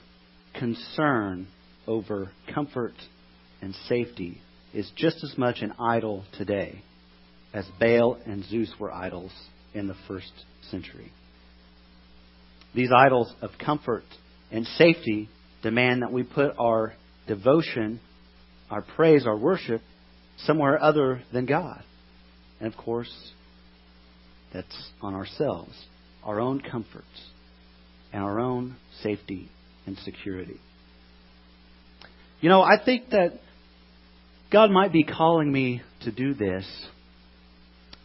concern 0.58 1.48
over 1.88 2.32
comfort 2.54 2.94
and 3.62 3.76
safety 3.88 4.42
is 4.74 4.90
just 4.96 5.24
as 5.24 5.38
much 5.38 5.62
an 5.62 5.74
idol 5.80 6.24
today 6.38 6.82
as 7.54 7.66
Baal 7.80 8.18
and 8.26 8.44
Zeus 8.46 8.74
were 8.80 8.92
idols 8.92 9.32
in 9.74 9.88
the 9.88 9.96
first 10.08 10.32
century. 10.70 11.12
These 12.74 12.90
idols 12.96 13.34
of 13.42 13.52
comfort 13.64 14.04
and 14.52 14.66
safety 14.66 15.30
demand 15.64 16.02
that 16.02 16.12
we 16.12 16.24
put 16.24 16.56
our 16.60 16.94
devotion, 17.28 18.00
our 18.70 18.82
praise, 18.82 19.26
our 19.26 19.38
worship 19.38 19.82
somewhere 20.40 20.82
other 20.82 21.24
than 21.32 21.46
God. 21.46 21.82
And 22.60 22.72
of 22.72 22.78
course, 22.78 23.12
that's 24.56 24.90
on 25.02 25.14
ourselves, 25.14 25.74
our 26.24 26.40
own 26.40 26.62
comforts, 26.62 27.06
and 28.14 28.24
our 28.24 28.40
own 28.40 28.78
safety 29.04 29.50
and 29.86 29.98
security. 29.98 30.60
You 32.40 32.48
know, 32.50 32.62
I 32.62 32.84
think 32.84 33.10
that 33.10 33.34
God 34.52 34.72
might 34.72 34.94
be 34.94 35.04
calling 35.04 35.52
me 35.52 35.82
to 36.04 36.12
do 36.12 36.34
this, 36.34 36.66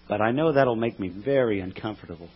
but 0.08 0.20
I 0.20 0.32
know 0.32 0.52
that'll 0.52 0.74
make 0.74 0.98
me 0.98 1.08
very 1.08 1.60
uncomfortable. 1.60 2.28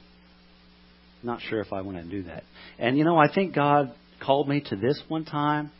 Not 1.24 1.40
sure 1.48 1.60
if 1.60 1.72
I 1.72 1.80
want 1.80 1.96
to 1.96 2.04
do 2.04 2.22
that. 2.24 2.44
And 2.78 2.96
you 2.96 3.04
know, 3.04 3.18
I 3.18 3.32
think 3.32 3.54
God 3.54 3.92
called 4.24 4.48
me 4.48 4.62
to 4.68 4.76
this 4.76 5.02
one 5.08 5.24
time, 5.24 5.72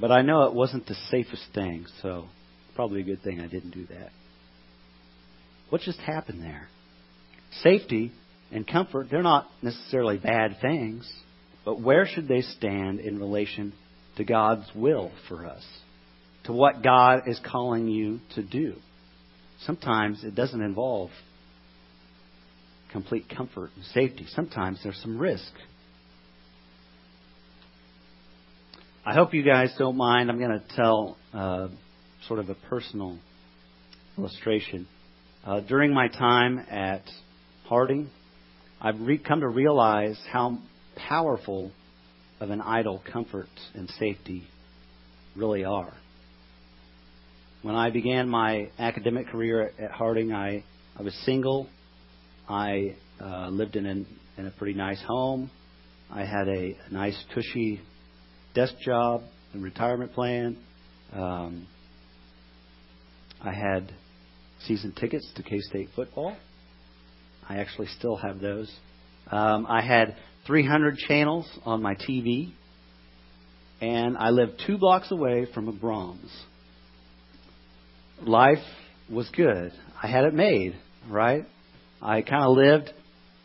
but 0.00 0.12
I 0.12 0.22
know 0.22 0.44
it 0.44 0.54
wasn't 0.54 0.86
the 0.86 0.96
safest 1.10 1.42
thing, 1.52 1.86
so 2.02 2.26
probably 2.76 3.00
a 3.00 3.04
good 3.04 3.22
thing 3.22 3.40
I 3.40 3.48
didn't 3.48 3.72
do 3.72 3.86
that. 3.86 4.10
What 5.70 5.80
just 5.80 5.98
happened 5.98 6.42
there? 6.42 6.68
Safety 7.62 8.12
and 8.52 8.66
comfort, 8.66 9.08
they're 9.10 9.22
not 9.22 9.46
necessarily 9.62 10.18
bad 10.18 10.56
things, 10.60 11.10
but 11.64 11.80
where 11.80 12.06
should 12.06 12.28
they 12.28 12.42
stand 12.42 13.00
in 13.00 13.18
relation 13.18 13.72
to 14.16 14.24
God's 14.24 14.66
will 14.74 15.10
for 15.28 15.46
us? 15.46 15.64
To 16.44 16.52
what 16.52 16.82
God 16.82 17.24
is 17.26 17.40
calling 17.44 17.88
you 17.88 18.20
to 18.34 18.42
do? 18.42 18.74
Sometimes 19.66 20.24
it 20.24 20.34
doesn't 20.34 20.62
involve 20.62 21.10
complete 22.92 23.26
comfort 23.34 23.70
and 23.76 23.84
safety. 23.86 24.26
Sometimes 24.34 24.80
there's 24.82 25.00
some 25.02 25.18
risk. 25.18 25.52
I 29.04 29.14
hope 29.14 29.32
you 29.32 29.42
guys 29.42 29.72
don't 29.78 29.96
mind. 29.96 30.30
I'm 30.30 30.38
going 30.38 30.60
to 30.60 30.76
tell 30.76 31.16
uh, 31.32 31.68
sort 32.26 32.40
of 32.40 32.48
a 32.48 32.54
personal 32.68 33.18
illustration. 34.18 34.86
Uh, 35.44 35.60
during 35.60 35.94
my 35.94 36.08
time 36.08 36.58
at 36.70 37.02
Harding, 37.70 38.10
I've 38.82 38.96
come 39.26 39.40
to 39.40 39.48
realize 39.48 40.20
how 40.30 40.58
powerful 41.08 41.70
of 42.38 42.50
an 42.50 42.60
idol 42.60 43.02
comfort 43.10 43.48
and 43.74 43.88
safety 43.90 44.42
really 45.34 45.64
are. 45.64 45.94
When 47.62 47.74
I 47.74 47.90
began 47.90 48.28
my 48.28 48.70
academic 48.78 49.28
career 49.28 49.72
at 49.78 49.90
Harding, 49.90 50.32
I, 50.32 50.64
I 50.98 51.02
was 51.02 51.14
single 51.24 51.68
I 52.50 52.96
uh, 53.20 53.48
lived 53.50 53.76
in, 53.76 53.86
an, 53.86 54.06
in 54.36 54.46
a 54.48 54.50
pretty 54.50 54.76
nice 54.76 55.00
home. 55.06 55.52
I 56.10 56.24
had 56.24 56.48
a, 56.48 56.76
a 56.88 56.92
nice, 56.92 57.16
cushy 57.32 57.80
desk 58.56 58.74
job 58.84 59.22
and 59.52 59.62
retirement 59.62 60.12
plan. 60.12 60.56
Um, 61.12 61.68
I 63.40 63.52
had 63.52 63.92
season 64.66 64.92
tickets 64.98 65.30
to 65.36 65.44
K 65.44 65.60
State 65.60 65.90
football. 65.94 66.36
I 67.50 67.56
actually 67.56 67.88
still 67.98 68.14
have 68.14 68.38
those. 68.38 68.72
Um, 69.28 69.66
I 69.68 69.82
had 69.82 70.14
300 70.46 70.98
channels 70.98 71.48
on 71.64 71.82
my 71.82 71.96
TV, 71.96 72.52
and 73.80 74.16
I 74.16 74.30
lived 74.30 74.62
two 74.64 74.78
blocks 74.78 75.10
away 75.10 75.48
from 75.52 75.66
a 75.66 75.72
Braum's. 75.72 76.30
Life 78.22 78.62
was 79.10 79.28
good. 79.30 79.72
I 80.00 80.06
had 80.06 80.26
it 80.26 80.32
made, 80.32 80.76
right? 81.08 81.44
I 82.00 82.22
kind 82.22 82.44
of 82.44 82.56
lived 82.56 82.92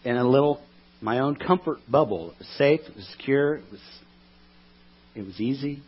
in 0.04 0.18
a 0.18 0.24
little 0.24 0.62
my 1.02 1.20
own 1.20 1.36
comfort 1.36 1.80
bubble. 1.90 2.30
It 2.30 2.38
was 2.38 2.48
safe, 2.60 2.82
it 2.88 2.96
was 2.96 3.08
secure, 3.18 3.56
it 3.56 3.66
was 3.72 3.82
it 5.16 5.26
was 5.26 5.42
easy, 5.42 5.82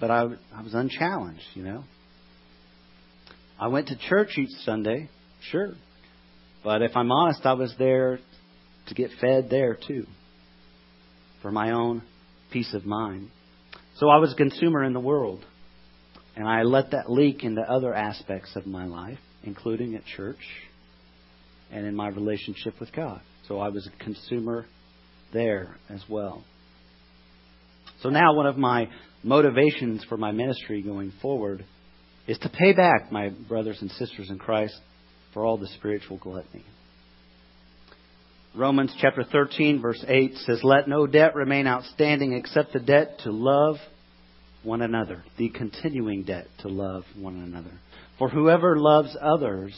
but 0.00 0.10
I 0.10 0.22
I 0.52 0.62
was 0.62 0.74
unchallenged, 0.74 1.44
you 1.54 1.62
know. 1.62 1.84
I 3.60 3.68
went 3.68 3.88
to 3.88 3.96
church 3.96 4.38
each 4.38 4.50
Sunday, 4.64 5.08
sure. 5.52 5.74
But 6.64 6.82
if 6.82 6.96
I'm 6.96 7.12
honest, 7.12 7.44
I 7.44 7.52
was 7.52 7.74
there 7.78 8.18
to 8.88 8.94
get 8.94 9.10
fed 9.20 9.48
there 9.50 9.76
too. 9.76 10.06
For 11.42 11.52
my 11.52 11.72
own 11.72 12.02
peace 12.50 12.72
of 12.72 12.86
mind. 12.86 13.28
So 13.96 14.08
I 14.08 14.16
was 14.16 14.32
a 14.32 14.36
consumer 14.36 14.82
in 14.82 14.94
the 14.94 15.00
world. 15.00 15.44
And 16.36 16.48
I 16.48 16.62
let 16.62 16.90
that 16.92 17.10
leak 17.10 17.44
into 17.44 17.60
other 17.60 17.94
aspects 17.94 18.56
of 18.56 18.66
my 18.66 18.86
life, 18.86 19.18
including 19.44 19.94
at 19.94 20.04
church 20.04 20.40
and 21.70 21.86
in 21.86 21.94
my 21.94 22.08
relationship 22.08 22.80
with 22.80 22.92
God. 22.92 23.20
So 23.46 23.60
I 23.60 23.68
was 23.68 23.86
a 23.86 24.04
consumer 24.04 24.66
there 25.32 25.76
as 25.88 26.02
well. 26.08 26.42
So 28.00 28.08
now 28.08 28.34
one 28.34 28.46
of 28.46 28.56
my 28.56 28.88
motivations 29.22 30.04
for 30.08 30.16
my 30.16 30.32
ministry 30.32 30.82
going 30.82 31.12
forward 31.22 31.64
is 32.26 32.38
to 32.38 32.48
pay 32.48 32.72
back 32.72 33.12
my 33.12 33.28
brothers 33.28 33.78
and 33.80 33.90
sisters 33.92 34.30
in 34.30 34.38
Christ 34.38 34.74
for 35.34 35.44
all 35.44 35.58
the 35.58 35.66
spiritual 35.66 36.16
gluttony. 36.16 36.64
Romans 38.56 38.94
chapter 39.00 39.24
13 39.24 39.82
verse 39.82 40.02
8 40.06 40.36
says, 40.36 40.60
Let 40.62 40.88
no 40.88 41.06
debt 41.08 41.34
remain 41.34 41.66
outstanding 41.66 42.32
except 42.32 42.72
the 42.72 42.78
debt 42.78 43.18
to 43.24 43.32
love 43.32 43.76
one 44.62 44.80
another, 44.80 45.24
the 45.36 45.50
continuing 45.50 46.22
debt 46.22 46.46
to 46.60 46.68
love 46.68 47.02
one 47.16 47.36
another. 47.36 47.72
For 48.18 48.28
whoever 48.28 48.78
loves 48.78 49.16
others 49.20 49.74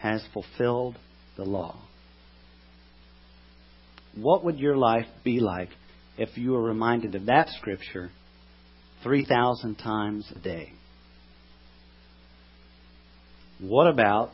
has 0.00 0.22
fulfilled 0.32 0.96
the 1.36 1.44
law. 1.44 1.80
What 4.16 4.44
would 4.44 4.58
your 4.58 4.76
life 4.76 5.06
be 5.24 5.40
like 5.40 5.70
if 6.18 6.36
you 6.36 6.52
were 6.52 6.62
reminded 6.62 7.14
of 7.14 7.26
that 7.26 7.48
scripture 7.60 8.10
3,000 9.02 9.76
times 9.76 10.30
a 10.34 10.38
day? 10.38 10.72
What 13.60 13.86
about 13.86 14.32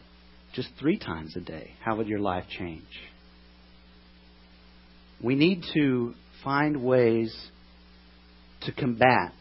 just 0.55 0.69
three 0.79 0.99
times 0.99 1.37
a 1.37 1.41
day, 1.41 1.73
how 1.85 1.97
would 1.97 2.09
your 2.09 2.19
life 2.19 2.45
change? 2.59 2.83
We 5.23 5.35
need 5.35 5.63
to 5.75 6.15
find 6.43 6.83
ways 6.83 7.35
to 8.63 8.73
combat 8.73 9.35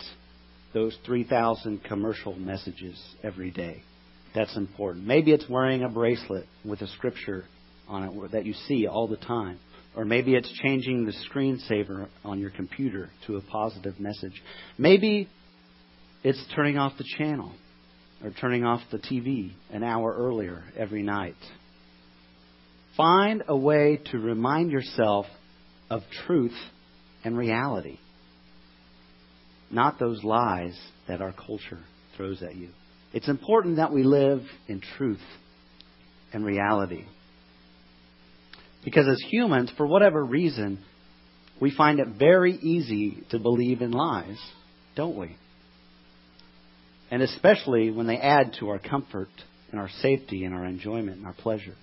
those 0.74 0.96
3,000 1.06 1.84
commercial 1.84 2.36
messages 2.36 3.02
every 3.24 3.52
day. 3.52 3.82
That's 4.36 4.56
important. 4.56 5.08
Maybe 5.08 5.32
it's 5.32 5.50
wearing 5.50 5.84
a 5.84 5.90
bracelet 5.90 6.46
with 6.64 6.82
a 6.82 6.88
scripture 6.88 7.46
on 7.88 8.04
it 8.04 8.32
that 8.32 8.46
you 8.46 8.54
see 8.68 8.88
all 8.88 9.08
the 9.08 9.18
time. 9.18 9.60
Or 9.96 10.06
maybe 10.06 10.36
it's 10.36 10.52
changing 10.62 11.06
the 11.06 11.14
screensaver 11.30 12.08
on 12.24 12.40
your 12.40 12.52
computer 12.52 13.10
to 13.26 13.38
a 13.38 13.42
positive 13.42 14.00
message. 14.00 14.42
Maybe 14.78 15.28
it's 16.24 16.42
turning 16.56 16.78
off 16.78 16.94
the 16.98 17.06
channel 17.18 17.54
or 18.24 18.32
turning 18.32 18.66
off 18.66 18.82
the 18.92 18.98
TV 18.98 19.52
an 19.72 19.84
hour 19.84 20.14
earlier 20.18 20.64
every 20.78 21.04
night. 21.04 21.36
Find 22.98 23.44
a 23.48 23.56
way 23.56 24.02
to 24.12 24.18
remind 24.18 24.72
yourself 24.72 25.26
of 25.90 26.02
truth 26.26 26.56
and 27.24 27.38
reality, 27.38 27.98
not 29.72 30.00
those 30.00 30.24
lies 30.24 30.78
that 31.08 31.22
our 31.22 31.34
culture 31.34 31.80
throws 32.18 32.44
at 32.44 32.56
you. 32.56 32.70
It's 33.14 33.28
important 33.28 33.78
that 33.78 33.94
we 33.94 34.04
live 34.04 34.42
in 34.68 34.82
truth 34.98 35.22
and 36.34 36.46
reality. 36.46 37.06
Because 38.84 39.08
as 39.08 39.22
humans, 39.30 39.72
for 39.78 39.88
whatever 39.88 40.24
reason, 40.24 40.80
we 41.60 41.72
find 41.76 42.00
it 42.00 42.08
very 42.18 42.54
easy 42.54 43.24
to 43.32 43.40
believe 43.40 43.82
in 43.82 43.92
lies, 43.92 44.40
don't 44.96 45.18
we? 45.18 45.36
And 47.12 47.22
especially 47.22 47.92
when 47.92 48.08
they 48.08 48.18
add 48.18 48.56
to 48.60 48.70
our 48.70 48.80
comfort 48.80 49.30
and 49.72 49.80
our 49.80 49.90
safety 50.02 50.46
and 50.46 50.54
our 50.54 50.66
enjoyment 50.66 51.18
and 51.18 51.26
our 51.26 51.34
pleasure. 51.34 51.76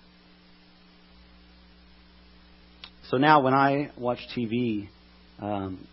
So 3.10 3.18
now 3.18 3.42
when 3.42 3.54
I 3.54 3.90
watch 3.96 4.18
TV, 4.36 4.88
um, 5.40 5.86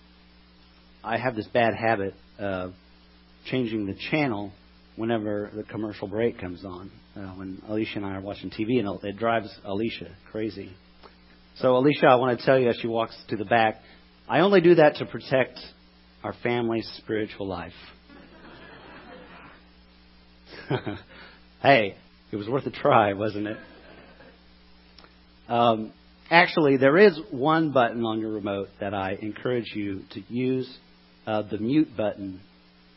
I 1.03 1.17
have 1.17 1.35
this 1.35 1.47
bad 1.47 1.73
habit 1.75 2.15
of 2.39 2.73
changing 3.45 3.85
the 3.85 3.95
channel 4.11 4.51
whenever 4.95 5.51
the 5.53 5.63
commercial 5.63 6.07
break 6.07 6.39
comes 6.39 6.63
on. 6.65 6.91
Uh, 7.15 7.27
when 7.35 7.61
Alicia 7.67 7.97
and 7.97 8.05
I 8.05 8.15
are 8.15 8.21
watching 8.21 8.49
TV, 8.49 8.79
and 8.79 9.03
it 9.03 9.17
drives 9.17 9.47
Alicia 9.63 10.15
crazy. 10.31 10.71
So, 11.57 11.77
Alicia, 11.77 12.07
I 12.07 12.15
want 12.15 12.39
to 12.39 12.43
tell 12.43 12.57
you 12.57 12.69
as 12.69 12.77
she 12.81 12.87
walks 12.87 13.15
to 13.29 13.35
the 13.35 13.45
back, 13.45 13.81
I 14.27 14.39
only 14.39 14.61
do 14.61 14.75
that 14.75 14.95
to 14.95 15.05
protect 15.05 15.59
our 16.23 16.33
family's 16.41 16.89
spiritual 16.97 17.47
life. 17.47 17.73
hey, 21.61 21.95
it 22.31 22.35
was 22.35 22.47
worth 22.47 22.65
a 22.65 22.71
try, 22.71 23.13
wasn't 23.13 23.47
it? 23.47 23.57
Um, 25.49 25.91
actually, 26.29 26.77
there 26.77 26.97
is 26.97 27.19
one 27.31 27.71
button 27.71 28.05
on 28.05 28.19
your 28.19 28.31
remote 28.31 28.69
that 28.79 28.93
I 28.93 29.17
encourage 29.21 29.73
you 29.75 30.03
to 30.11 30.21
use. 30.29 30.71
Uh, 31.27 31.43
the 31.43 31.57
mute 31.57 31.95
button 31.95 32.41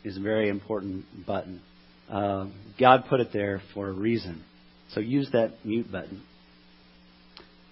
is 0.03 0.17
a 0.17 0.21
very 0.21 0.49
important 0.49 1.05
button. 1.25 1.61
Uh, 2.09 2.47
God 2.79 3.05
put 3.09 3.19
it 3.19 3.29
there 3.33 3.61
for 3.73 3.89
a 3.89 3.91
reason. 3.91 4.43
So 4.93 5.01
use 5.01 5.29
that 5.33 5.65
mute 5.65 5.91
button. 5.91 6.23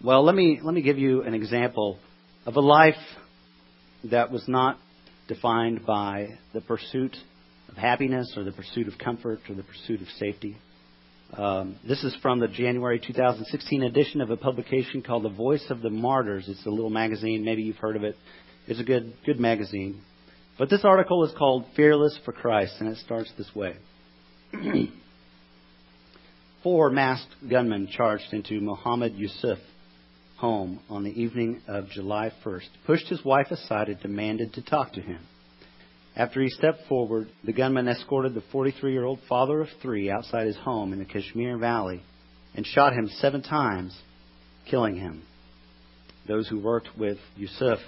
Well, 0.03 0.23
let 0.23 0.35
me 0.35 0.59
let 0.61 0.73
me 0.73 0.81
give 0.81 0.97
you 0.97 1.23
an 1.23 1.33
example 1.33 1.97
of 2.45 2.57
a 2.57 2.61
life 2.61 2.95
that 4.03 4.31
was 4.31 4.43
not 4.47 4.77
defined 5.27 5.85
by 5.85 6.37
the 6.53 6.61
pursuit 6.61 7.15
of 7.75 7.81
happiness 7.81 8.33
or 8.37 8.43
the 8.43 8.51
pursuit 8.51 8.87
of 8.87 8.97
comfort 8.97 9.39
or 9.49 9.55
the 9.55 9.63
pursuit 9.63 10.01
of 10.01 10.07
safety. 10.17 10.57
Um, 11.33 11.77
this 11.85 12.03
is 12.03 12.15
from 12.21 12.39
the 12.39 12.47
January 12.47 12.99
2016 13.05 13.83
edition 13.83 14.21
of 14.21 14.29
a 14.29 14.37
publication 14.37 15.01
called 15.01 15.23
The 15.23 15.29
Voice 15.29 15.65
of 15.69 15.81
the 15.81 15.89
Martyrs. 15.89 16.45
It's 16.47 16.65
a 16.65 16.69
little 16.69 16.89
magazine. 16.89 17.43
Maybe 17.43 17.63
you've 17.63 17.77
heard 17.77 17.95
of 17.95 18.03
it. 18.03 18.15
It's 18.67 18.79
a 18.79 18.83
good 18.83 19.13
good 19.25 19.39
magazine. 19.39 20.01
But 20.57 20.69
this 20.69 20.85
article 20.85 21.25
is 21.25 21.33
called 21.37 21.65
Fearless 21.75 22.17
for 22.23 22.31
Christ, 22.31 22.75
and 22.79 22.87
it 22.87 22.97
starts 22.99 23.31
this 23.37 23.53
way. 23.53 23.75
Four 26.63 26.89
masked 26.89 27.35
gunmen 27.49 27.89
charged 27.91 28.31
into 28.31 28.61
Mohammed 28.61 29.15
Yusuf 29.15 29.59
home 30.37 30.79
on 30.89 31.03
the 31.03 31.21
evening 31.21 31.61
of 31.67 31.89
July 31.89 32.31
1st, 32.45 32.67
pushed 32.85 33.07
his 33.07 33.23
wife 33.25 33.47
aside 33.51 33.89
and 33.89 33.99
demanded 33.99 34.53
to 34.53 34.61
talk 34.61 34.93
to 34.93 35.01
him. 35.01 35.19
After 36.17 36.41
he 36.41 36.49
stepped 36.49 36.87
forward, 36.87 37.27
the 37.43 37.51
gunman 37.51 37.89
escorted 37.89 38.33
the 38.33 38.43
43 38.51 38.93
year 38.93 39.03
old 39.03 39.19
father 39.27 39.59
of 39.59 39.67
three 39.81 40.09
outside 40.09 40.47
his 40.47 40.55
home 40.55 40.93
in 40.93 40.99
the 40.99 41.05
Kashmir 41.05 41.57
Valley 41.57 42.01
and 42.55 42.65
shot 42.65 42.93
him 42.93 43.09
seven 43.19 43.41
times, 43.41 43.97
killing 44.69 44.95
him. 44.95 45.23
Those 46.25 46.47
who 46.47 46.59
worked 46.59 46.97
with 46.97 47.17
Yusuf 47.35 47.79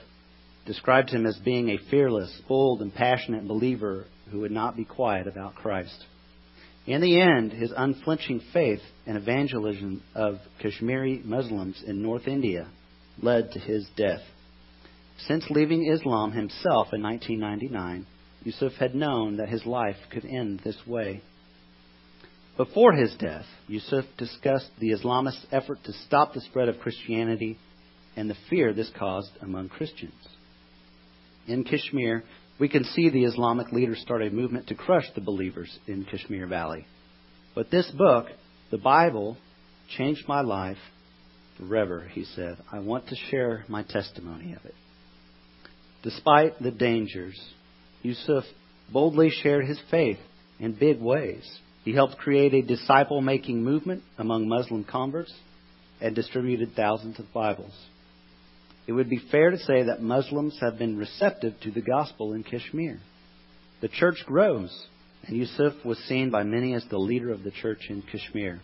described 0.66 1.10
him 1.10 1.26
as 1.26 1.40
being 1.46 1.70
a 1.70 1.90
fearless, 1.90 2.42
bold, 2.50 2.82
and 2.82 2.94
passionate 2.94 3.48
believer 3.48 4.06
who 4.30 4.42
would 4.42 4.52
not 4.52 4.76
be 4.76 4.84
quiet 4.84 5.26
about 5.26 5.56
Christ. 5.56 6.06
In 6.86 7.00
the 7.00 7.22
end, 7.22 7.54
his 7.54 7.72
unflinching 7.76 8.42
faith 8.52 8.82
and 9.06 9.18
evangelism 9.18 10.04
of 10.14 10.40
Kashmiri 10.62 11.22
Muslims 11.24 11.82
in 11.86 12.02
North 12.02 12.28
India 12.28 12.68
led 13.22 13.52
to 13.54 13.60
his 13.60 13.88
death. 13.96 14.22
Since 15.20 15.50
leaving 15.50 15.90
Islam 15.92 16.34
himself 16.34 16.94
in 16.94 17.02
1999, 17.02 18.06
Yusuf 18.44 18.74
had 18.74 18.96
known 18.96 19.38
that 19.38 19.50
his 19.50 19.66
life 19.66 19.98
could 20.12 20.26
end 20.26 20.62
this 20.64 20.78
way. 20.86 21.22
Before 22.56 22.94
his 22.94 23.14
death, 23.16 23.46
Yusuf 23.68 24.06
discussed 24.18 24.72
the 24.80 24.92
Islamist 24.92 25.46
effort 25.52 25.80
to 25.84 25.94
stop 25.94 26.34
the 26.34 26.42
spread 26.42 26.70
of 26.70 26.80
Christianity 26.80 27.58
and 28.16 28.30
the 28.30 28.38
fear 28.50 28.74
this 28.74 28.92
caused 28.98 29.32
among 29.42 29.70
Christians. 29.70 30.14
In 31.48 31.64
Kashmir, 31.64 32.24
we 32.60 32.68
can 32.68 32.84
see 32.84 33.10
the 33.10 33.26
Islamic 33.26 33.72
leaders 33.72 34.02
start 34.02 34.24
a 34.24 34.32
movement 34.32 34.68
to 34.68 34.76
crush 34.76 35.06
the 35.14 35.22
believers 35.22 35.78
in 35.86 36.06
Kashmir 36.06 36.48
Valley. 36.48 36.88
But 37.54 37.70
this 37.70 37.90
book, 37.92 38.28
the 38.72 38.80
Bible, 38.80 39.38
changed 39.96 40.28
my 40.28 40.42
life 40.42 40.78
forever, 41.58 42.08
he 42.12 42.26
said. 42.36 42.58
I 42.72 42.80
want 42.80 43.08
to 43.08 43.16
share 43.30 43.66
my 43.68 43.84
testimony 43.84 44.54
of 44.54 44.66
it. 44.66 44.76
Despite 46.04 46.60
the 46.62 46.72
dangers, 46.72 47.40
Yusuf 48.08 48.46
boldly 48.92 49.30
shared 49.30 49.66
his 49.66 49.80
faith 49.92 50.20
in 50.60 50.72
big 50.72 51.02
ways. 51.02 51.46
He 51.84 51.94
helped 51.94 52.18
create 52.18 52.54
a 52.54 52.62
disciple 52.62 53.22
making 53.22 53.64
movement 53.64 54.02
among 54.18 54.48
Muslim 54.48 54.86
converts 54.86 55.34
and 56.00 56.16
distributed 56.16 56.74
thousands 56.74 57.20
of 57.20 57.34
Bibles. 57.34 57.74
It 58.88 58.94
would 58.94 59.10
be 59.10 59.22
fair 59.30 59.52
to 59.52 59.58
say 59.58 59.84
that 59.84 60.02
Muslims 60.02 60.58
have 60.62 60.78
been 60.80 60.98
receptive 60.98 61.60
to 61.64 61.72
the 61.72 61.82
gospel 61.82 62.32
in 62.32 62.44
Kashmir. 62.44 63.00
The 63.82 63.90
church 63.90 64.24
grows, 64.26 64.88
and 65.26 65.36
Yusuf 65.36 65.74
was 65.84 65.98
seen 66.00 66.30
by 66.30 66.44
many 66.44 66.74
as 66.74 66.86
the 66.90 66.98
leader 66.98 67.34
of 67.34 67.44
the 67.44 67.52
church 67.52 67.88
in 67.90 68.02
Kashmir. 68.02 68.62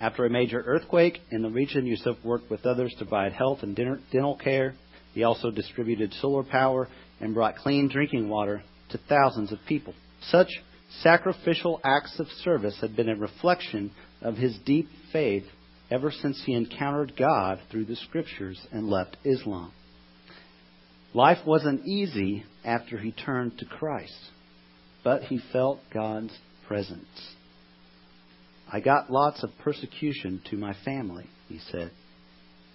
After 0.00 0.24
a 0.24 0.30
major 0.30 0.60
earthquake 0.66 1.20
in 1.30 1.42
the 1.42 1.50
region, 1.50 1.86
Yusuf 1.86 2.16
worked 2.24 2.50
with 2.50 2.66
others 2.66 2.92
to 2.98 3.04
provide 3.04 3.32
health 3.32 3.60
and 3.62 3.76
dental 3.76 4.36
care. 4.36 4.74
He 5.14 5.22
also 5.22 5.52
distributed 5.52 6.12
solar 6.14 6.42
power 6.42 6.88
and 7.22 7.32
brought 7.32 7.56
clean 7.56 7.88
drinking 7.88 8.28
water 8.28 8.62
to 8.90 8.98
thousands 9.08 9.52
of 9.52 9.58
people. 9.66 9.94
Such 10.28 10.48
sacrificial 11.00 11.80
acts 11.82 12.18
of 12.18 12.26
service 12.44 12.76
had 12.80 12.94
been 12.94 13.08
a 13.08 13.16
reflection 13.16 13.92
of 14.20 14.36
his 14.36 14.58
deep 14.66 14.88
faith 15.12 15.44
ever 15.90 16.10
since 16.10 16.42
he 16.44 16.52
encountered 16.52 17.16
God 17.16 17.60
through 17.70 17.86
the 17.86 17.96
scriptures 17.96 18.60
and 18.72 18.88
left 18.88 19.16
Islam. 19.24 19.72
Life 21.14 21.46
wasn't 21.46 21.86
easy 21.86 22.44
after 22.64 22.98
he 22.98 23.12
turned 23.12 23.58
to 23.58 23.66
Christ, 23.66 24.30
but 25.04 25.22
he 25.22 25.40
felt 25.52 25.78
God's 25.92 26.36
presence. 26.66 27.34
I 28.70 28.80
got 28.80 29.10
lots 29.10 29.44
of 29.44 29.50
persecution 29.62 30.40
to 30.50 30.56
my 30.56 30.74
family, 30.84 31.26
he 31.48 31.60
said. 31.70 31.90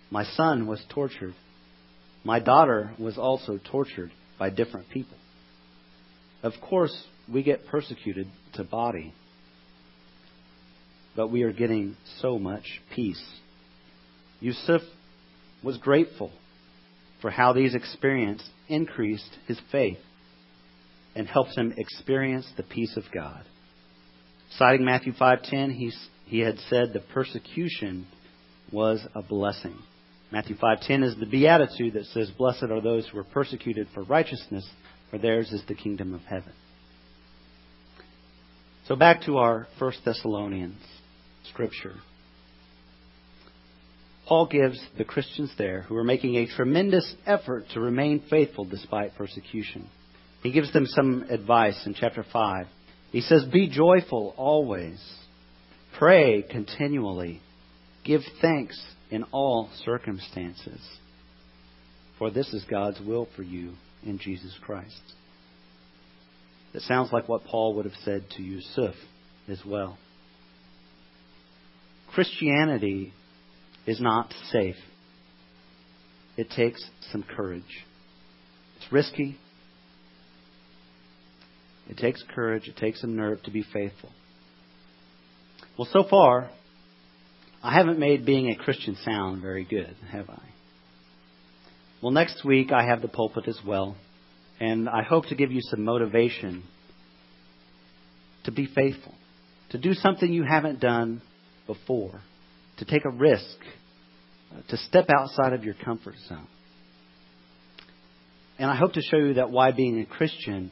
My 0.10 0.24
son 0.24 0.68
was 0.68 0.82
tortured. 0.90 1.34
My 2.24 2.40
daughter 2.40 2.94
was 3.00 3.18
also 3.18 3.60
tortured 3.72 4.12
by 4.38 4.50
different 4.50 4.90
people. 4.90 5.18
Of 6.44 6.54
course, 6.62 6.96
we 7.32 7.44
get 7.44 7.68
persecuted 7.68 8.28
to 8.54 8.64
body 8.64 9.14
but 11.18 11.32
we 11.32 11.42
are 11.42 11.52
getting 11.52 11.98
so 12.22 12.38
much 12.38 12.80
peace. 12.96 13.22
Yusuf 14.40 14.84
was 15.64 15.78
grateful 15.80 16.32
for 17.22 17.32
how 17.32 17.52
these 17.52 17.74
experiences 17.74 18.48
increased 18.70 19.36
his 19.48 19.60
faith 19.72 19.98
and 21.16 21.28
helped 21.28 21.58
him 21.58 21.74
experience 21.76 22.48
the 22.56 22.64
peace 22.64 22.96
of 22.96 23.04
God. 23.12 23.44
Citing 24.52 24.86
Matthew 24.86 25.12
5:10, 25.14 25.72
he 25.72 25.92
he 26.26 26.40
had 26.40 26.60
said 26.70 26.94
the 26.94 27.00
persecution 27.00 28.06
was 28.72 29.06
a 29.16 29.24
blessing. 29.24 29.80
Matthew 30.32 30.56
5:10 30.58 31.04
is 31.04 31.16
the 31.16 31.26
beatitude 31.26 31.94
that 31.94 32.06
says, 32.08 32.30
"Blessed 32.32 32.64
are 32.64 32.82
those 32.82 33.08
who 33.08 33.20
are 33.20 33.24
persecuted 33.24 33.88
for 33.94 34.04
righteousness, 34.04 34.70
for 35.10 35.18
theirs 35.18 35.52
is 35.52 35.64
the 35.64 35.76
kingdom 35.76 36.14
of 36.14 36.22
heaven." 36.26 36.54
So 38.86 38.96
back 38.96 39.22
to 39.24 39.38
our 39.38 39.68
First 39.80 40.04
Thessalonians. 40.06 40.82
Scripture. 41.50 41.96
Paul 44.28 44.48
gives 44.48 44.80
the 44.98 45.06
Christians 45.06 45.54
there 45.58 45.84
who 45.84 45.96
are 45.96 46.04
making 46.04 46.36
a 46.36 46.48
tremendous 46.48 47.16
effort 47.26 47.70
to 47.70 47.80
remain 47.80 48.20
faithful 48.30 48.66
despite 48.66 49.16
persecution. 49.16 49.88
He 50.44 50.52
gives 50.52 50.72
them 50.74 50.86
some 50.86 51.26
advice 51.30 51.86
in 51.86 51.94
chapter 51.94 52.24
5. 52.24 52.68
He 53.12 53.22
says, 53.22 53.46
Be 53.46 53.70
joyful 53.70 54.34
always, 54.38 55.02
pray 55.98 56.42
continually, 56.42 57.42
give 58.08 58.22
thanks 58.42 58.82
in 59.12 59.24
all 59.26 59.70
circumstances, 59.86 60.80
for 62.18 62.32
this 62.32 62.54
is 62.54 62.64
God's 62.70 63.00
will 63.02 63.28
for 63.36 63.44
you 63.44 63.74
in 64.04 64.18
Jesus 64.18 64.56
Christ. 64.62 65.02
It 66.74 66.82
sounds 66.84 67.12
like 67.12 67.28
what 67.28 67.44
Paul 67.44 67.76
would 67.76 67.86
have 67.86 67.94
said 68.04 68.24
to 68.38 68.42
Yusuf 68.42 68.96
as 69.48 69.60
well. 69.66 69.98
Christianity 72.14 73.14
is 73.86 74.00
not 74.02 74.34
safe. 74.52 74.76
It 76.38 76.50
takes 76.50 76.84
some 77.12 77.24
courage. 77.24 77.86
It's 78.78 78.92
risky. 78.92 79.38
It 81.90 81.98
takes 81.98 82.24
courage. 82.34 82.68
It 82.68 82.78
takes 82.78 83.02
some 83.02 83.16
nerve 83.16 83.42
to 83.44 83.52
be 83.52 83.64
faithful. 83.64 84.12
Well, 85.78 85.88
so 85.92 86.04
far, 86.10 86.50
I 87.64 87.74
haven't 87.74 88.00
made 88.00 88.26
being 88.26 88.50
a 88.50 88.56
Christian 88.56 88.98
sound 89.04 89.42
very 89.42 89.64
good, 89.64 89.96
have 90.12 90.30
I? 90.30 90.42
Well, 92.02 92.12
next 92.12 92.46
week 92.46 92.72
I 92.72 92.86
have 92.86 93.02
the 93.02 93.08
pulpit 93.08 93.48
as 93.48 93.60
well, 93.66 93.96
and 94.60 94.88
I 94.88 95.02
hope 95.04 95.26
to 95.28 95.36
give 95.36 95.52
you 95.52 95.62
some 95.62 95.84
motivation 95.84 96.64
to 98.44 98.52
be 98.52 98.68
faithful, 98.68 99.14
to 99.72 99.78
do 99.78 99.94
something 99.94 100.32
you 100.32 100.44
haven't 100.44 100.80
done 100.80 101.22
before, 101.66 102.22
to 102.78 102.86
take 102.86 103.04
a 103.06 103.10
risk, 103.10 103.58
to 104.70 104.78
step 104.78 105.08
outside 105.10 105.54
of 105.54 105.64
your 105.64 105.74
comfort 105.74 106.16
zone. 106.30 106.48
And 108.60 108.70
I 108.72 108.76
hope 108.76 108.94
to 108.94 109.02
show 109.02 109.18
you 109.18 109.34
that 109.36 109.52
why 109.52 109.72
being 109.72 110.00
a 110.00 110.06
Christian 110.06 110.72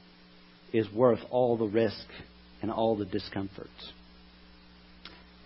is 0.71 0.91
worth 0.91 1.19
all 1.29 1.57
the 1.57 1.65
risk 1.65 2.07
and 2.61 2.71
all 2.71 2.95
the 2.95 3.05
discomfort. 3.05 3.69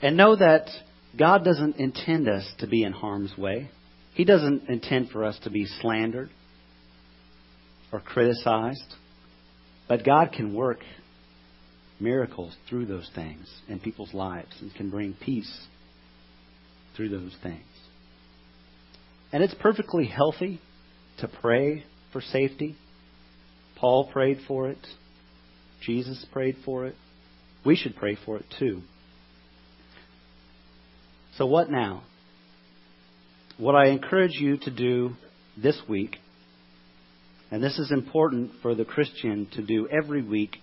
And 0.01 0.15
know 0.15 0.35
that 0.35 0.69
God 1.17 1.43
doesn't 1.43 1.77
intend 1.77 2.29
us 2.29 2.49
to 2.59 2.67
be 2.67 2.83
in 2.83 2.93
harm's 2.93 3.37
way. 3.37 3.69
He 4.13 4.25
doesn't 4.25 4.69
intend 4.69 5.09
for 5.09 5.23
us 5.23 5.39
to 5.43 5.49
be 5.49 5.65
slandered 5.65 6.29
or 7.91 7.99
criticized. 7.99 8.95
But 9.87 10.05
God 10.05 10.31
can 10.31 10.53
work 10.53 10.79
miracles 11.99 12.55
through 12.69 12.85
those 12.85 13.09
things 13.15 13.47
in 13.67 13.79
people's 13.79 14.13
lives 14.13 14.55
and 14.61 14.73
can 14.73 14.89
bring 14.89 15.15
peace 15.19 15.67
through 16.95 17.09
those 17.09 17.35
things. 17.41 17.65
And 19.31 19.43
it's 19.43 19.55
perfectly 19.55 20.05
healthy 20.05 20.59
to 21.19 21.27
pray 21.27 21.83
for 22.11 22.21
safety. 22.21 22.75
Paul 23.77 24.09
prayed 24.11 24.39
for 24.47 24.69
it. 24.69 24.85
Jesus 25.81 26.25
prayed 26.31 26.57
for 26.65 26.85
it. 26.85 26.95
We 27.65 27.75
should 27.75 27.95
pray 27.95 28.17
for 28.25 28.37
it 28.37 28.45
too. 28.57 28.81
So, 31.39 31.45
what 31.45 31.71
now? 31.71 32.03
What 33.57 33.73
I 33.73 33.87
encourage 33.87 34.33
you 34.33 34.57
to 34.57 34.69
do 34.69 35.11
this 35.55 35.79
week, 35.87 36.17
and 37.49 37.63
this 37.63 37.79
is 37.79 37.93
important 37.93 38.51
for 38.61 38.75
the 38.75 38.83
Christian 38.83 39.47
to 39.53 39.61
do 39.61 39.87
every 39.87 40.21
week, 40.21 40.57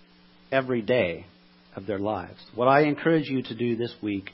every 0.53 0.83
day 0.83 1.25
of 1.75 1.87
their 1.87 1.99
lives. 1.99 2.39
What 2.55 2.69
I 2.69 2.83
encourage 2.83 3.27
you 3.27 3.43
to 3.45 3.55
do 3.55 3.77
this 3.77 3.95
week 4.03 4.29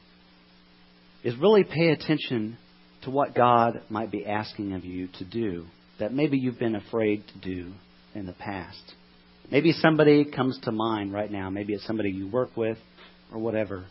is 1.23 1.37
really 1.37 1.63
pay 1.63 1.91
attention 1.91 2.59
to 3.03 3.11
what 3.11 3.37
God 3.37 3.81
might 3.89 4.11
be 4.11 4.27
asking 4.27 4.73
of 4.73 4.85
you 4.85 5.11
to 5.19 5.25
do 5.25 5.67
that 6.01 6.13
maybe 6.13 6.39
you've 6.39 6.59
been 6.59 6.75
afraid 6.75 7.23
to 7.29 7.39
do 7.39 7.73
in 8.17 8.27
the 8.27 8.33
past. 8.33 8.83
Maybe 9.49 9.71
somebody 9.71 10.25
comes 10.25 10.59
to 10.65 10.73
mind 10.73 11.13
right 11.13 11.31
now. 11.31 11.51
Maybe 11.51 11.73
it's 11.73 11.87
somebody 11.87 12.11
you 12.11 12.29
work 12.29 12.57
with 12.57 12.79
or 13.33 13.39
whatever. 13.39 13.85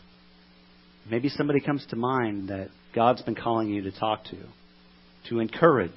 Maybe 1.10 1.28
somebody 1.28 1.60
comes 1.60 1.84
to 1.90 1.96
mind 1.96 2.48
that 2.48 2.68
God's 2.94 3.22
been 3.22 3.34
calling 3.34 3.68
you 3.68 3.82
to 3.82 3.92
talk 3.92 4.24
to, 4.24 4.36
to 5.28 5.40
encourage, 5.40 5.90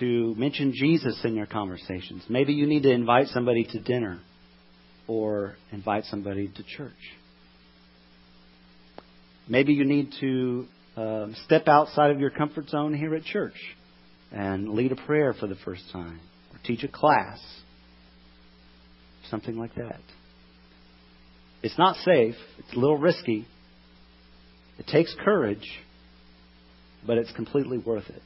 to 0.00 0.34
mention 0.36 0.72
Jesus 0.74 1.20
in 1.24 1.34
your 1.34 1.46
conversations. 1.46 2.24
Maybe 2.28 2.52
you 2.52 2.66
need 2.66 2.82
to 2.82 2.90
invite 2.90 3.28
somebody 3.28 3.64
to 3.64 3.80
dinner 3.80 4.20
or 5.06 5.56
invite 5.72 6.04
somebody 6.04 6.48
to 6.48 6.62
church. 6.76 6.92
Maybe 9.48 9.74
you 9.74 9.84
need 9.84 10.12
to 10.20 10.66
um, 10.96 11.36
step 11.44 11.68
outside 11.68 12.10
of 12.10 12.20
your 12.20 12.30
comfort 12.30 12.68
zone 12.68 12.94
here 12.94 13.14
at 13.14 13.24
church 13.24 13.56
and 14.32 14.70
lead 14.70 14.92
a 14.92 14.96
prayer 14.96 15.34
for 15.38 15.46
the 15.46 15.56
first 15.64 15.82
time 15.92 16.20
or 16.52 16.58
teach 16.64 16.82
a 16.82 16.88
class, 16.88 17.38
something 19.30 19.56
like 19.56 19.74
that. 19.74 20.00
It's 21.62 21.78
not 21.78 21.96
safe, 21.96 22.34
it's 22.58 22.74
a 22.74 22.78
little 22.78 22.98
risky, 22.98 23.46
it 24.78 24.86
takes 24.86 25.14
courage, 25.24 25.68
but 27.06 27.18
it's 27.18 27.32
completely 27.32 27.78
worth 27.78 28.08
it. 28.08 28.22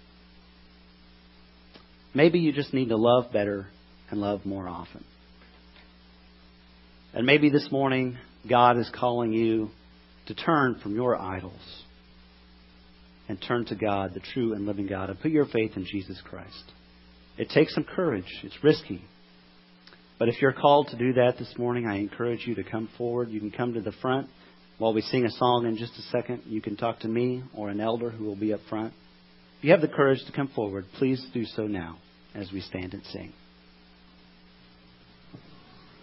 Maybe 2.14 2.38
you 2.38 2.52
just 2.52 2.72
need 2.72 2.88
to 2.88 2.96
love 2.96 3.32
better 3.32 3.66
and 4.10 4.20
love 4.20 4.46
more 4.46 4.68
often. 4.68 5.04
And 7.12 7.26
maybe 7.26 7.50
this 7.50 7.68
morning, 7.70 8.16
God 8.48 8.78
is 8.78 8.90
calling 8.94 9.32
you 9.32 9.70
to 10.26 10.34
turn 10.34 10.78
from 10.82 10.94
your 10.94 11.20
idols 11.20 11.82
and 13.28 13.40
turn 13.40 13.66
to 13.66 13.74
God, 13.74 14.14
the 14.14 14.20
true 14.20 14.54
and 14.54 14.66
living 14.66 14.86
God, 14.86 15.10
and 15.10 15.20
put 15.20 15.30
your 15.30 15.46
faith 15.46 15.72
in 15.76 15.84
Jesus 15.84 16.20
Christ. 16.24 16.72
It 17.36 17.50
takes 17.50 17.74
some 17.74 17.84
courage. 17.84 18.40
It's 18.42 18.64
risky. 18.64 19.02
But 20.18 20.28
if 20.28 20.40
you're 20.40 20.52
called 20.52 20.88
to 20.88 20.96
do 20.96 21.12
that 21.14 21.38
this 21.38 21.52
morning, 21.56 21.86
I 21.86 21.98
encourage 21.98 22.46
you 22.46 22.54
to 22.56 22.64
come 22.64 22.88
forward. 22.98 23.30
You 23.30 23.40
can 23.40 23.50
come 23.50 23.74
to 23.74 23.80
the 23.80 23.92
front 23.92 24.28
while 24.78 24.94
we 24.94 25.02
sing 25.02 25.24
a 25.24 25.30
song 25.30 25.66
in 25.66 25.76
just 25.76 25.92
a 25.98 26.02
second. 26.02 26.42
You 26.46 26.60
can 26.60 26.76
talk 26.76 27.00
to 27.00 27.08
me 27.08 27.42
or 27.54 27.68
an 27.68 27.80
elder 27.80 28.10
who 28.10 28.24
will 28.24 28.36
be 28.36 28.52
up 28.52 28.60
front. 28.68 28.94
If 29.58 29.64
you 29.64 29.70
have 29.72 29.80
the 29.80 29.88
courage 29.88 30.24
to 30.26 30.32
come 30.32 30.48
forward, 30.48 30.86
please 30.98 31.24
do 31.34 31.44
so 31.44 31.66
now 31.66 31.98
as 32.34 32.52
we 32.52 32.60
stand 32.60 32.94
and 32.94 33.04
sing. 33.06 33.32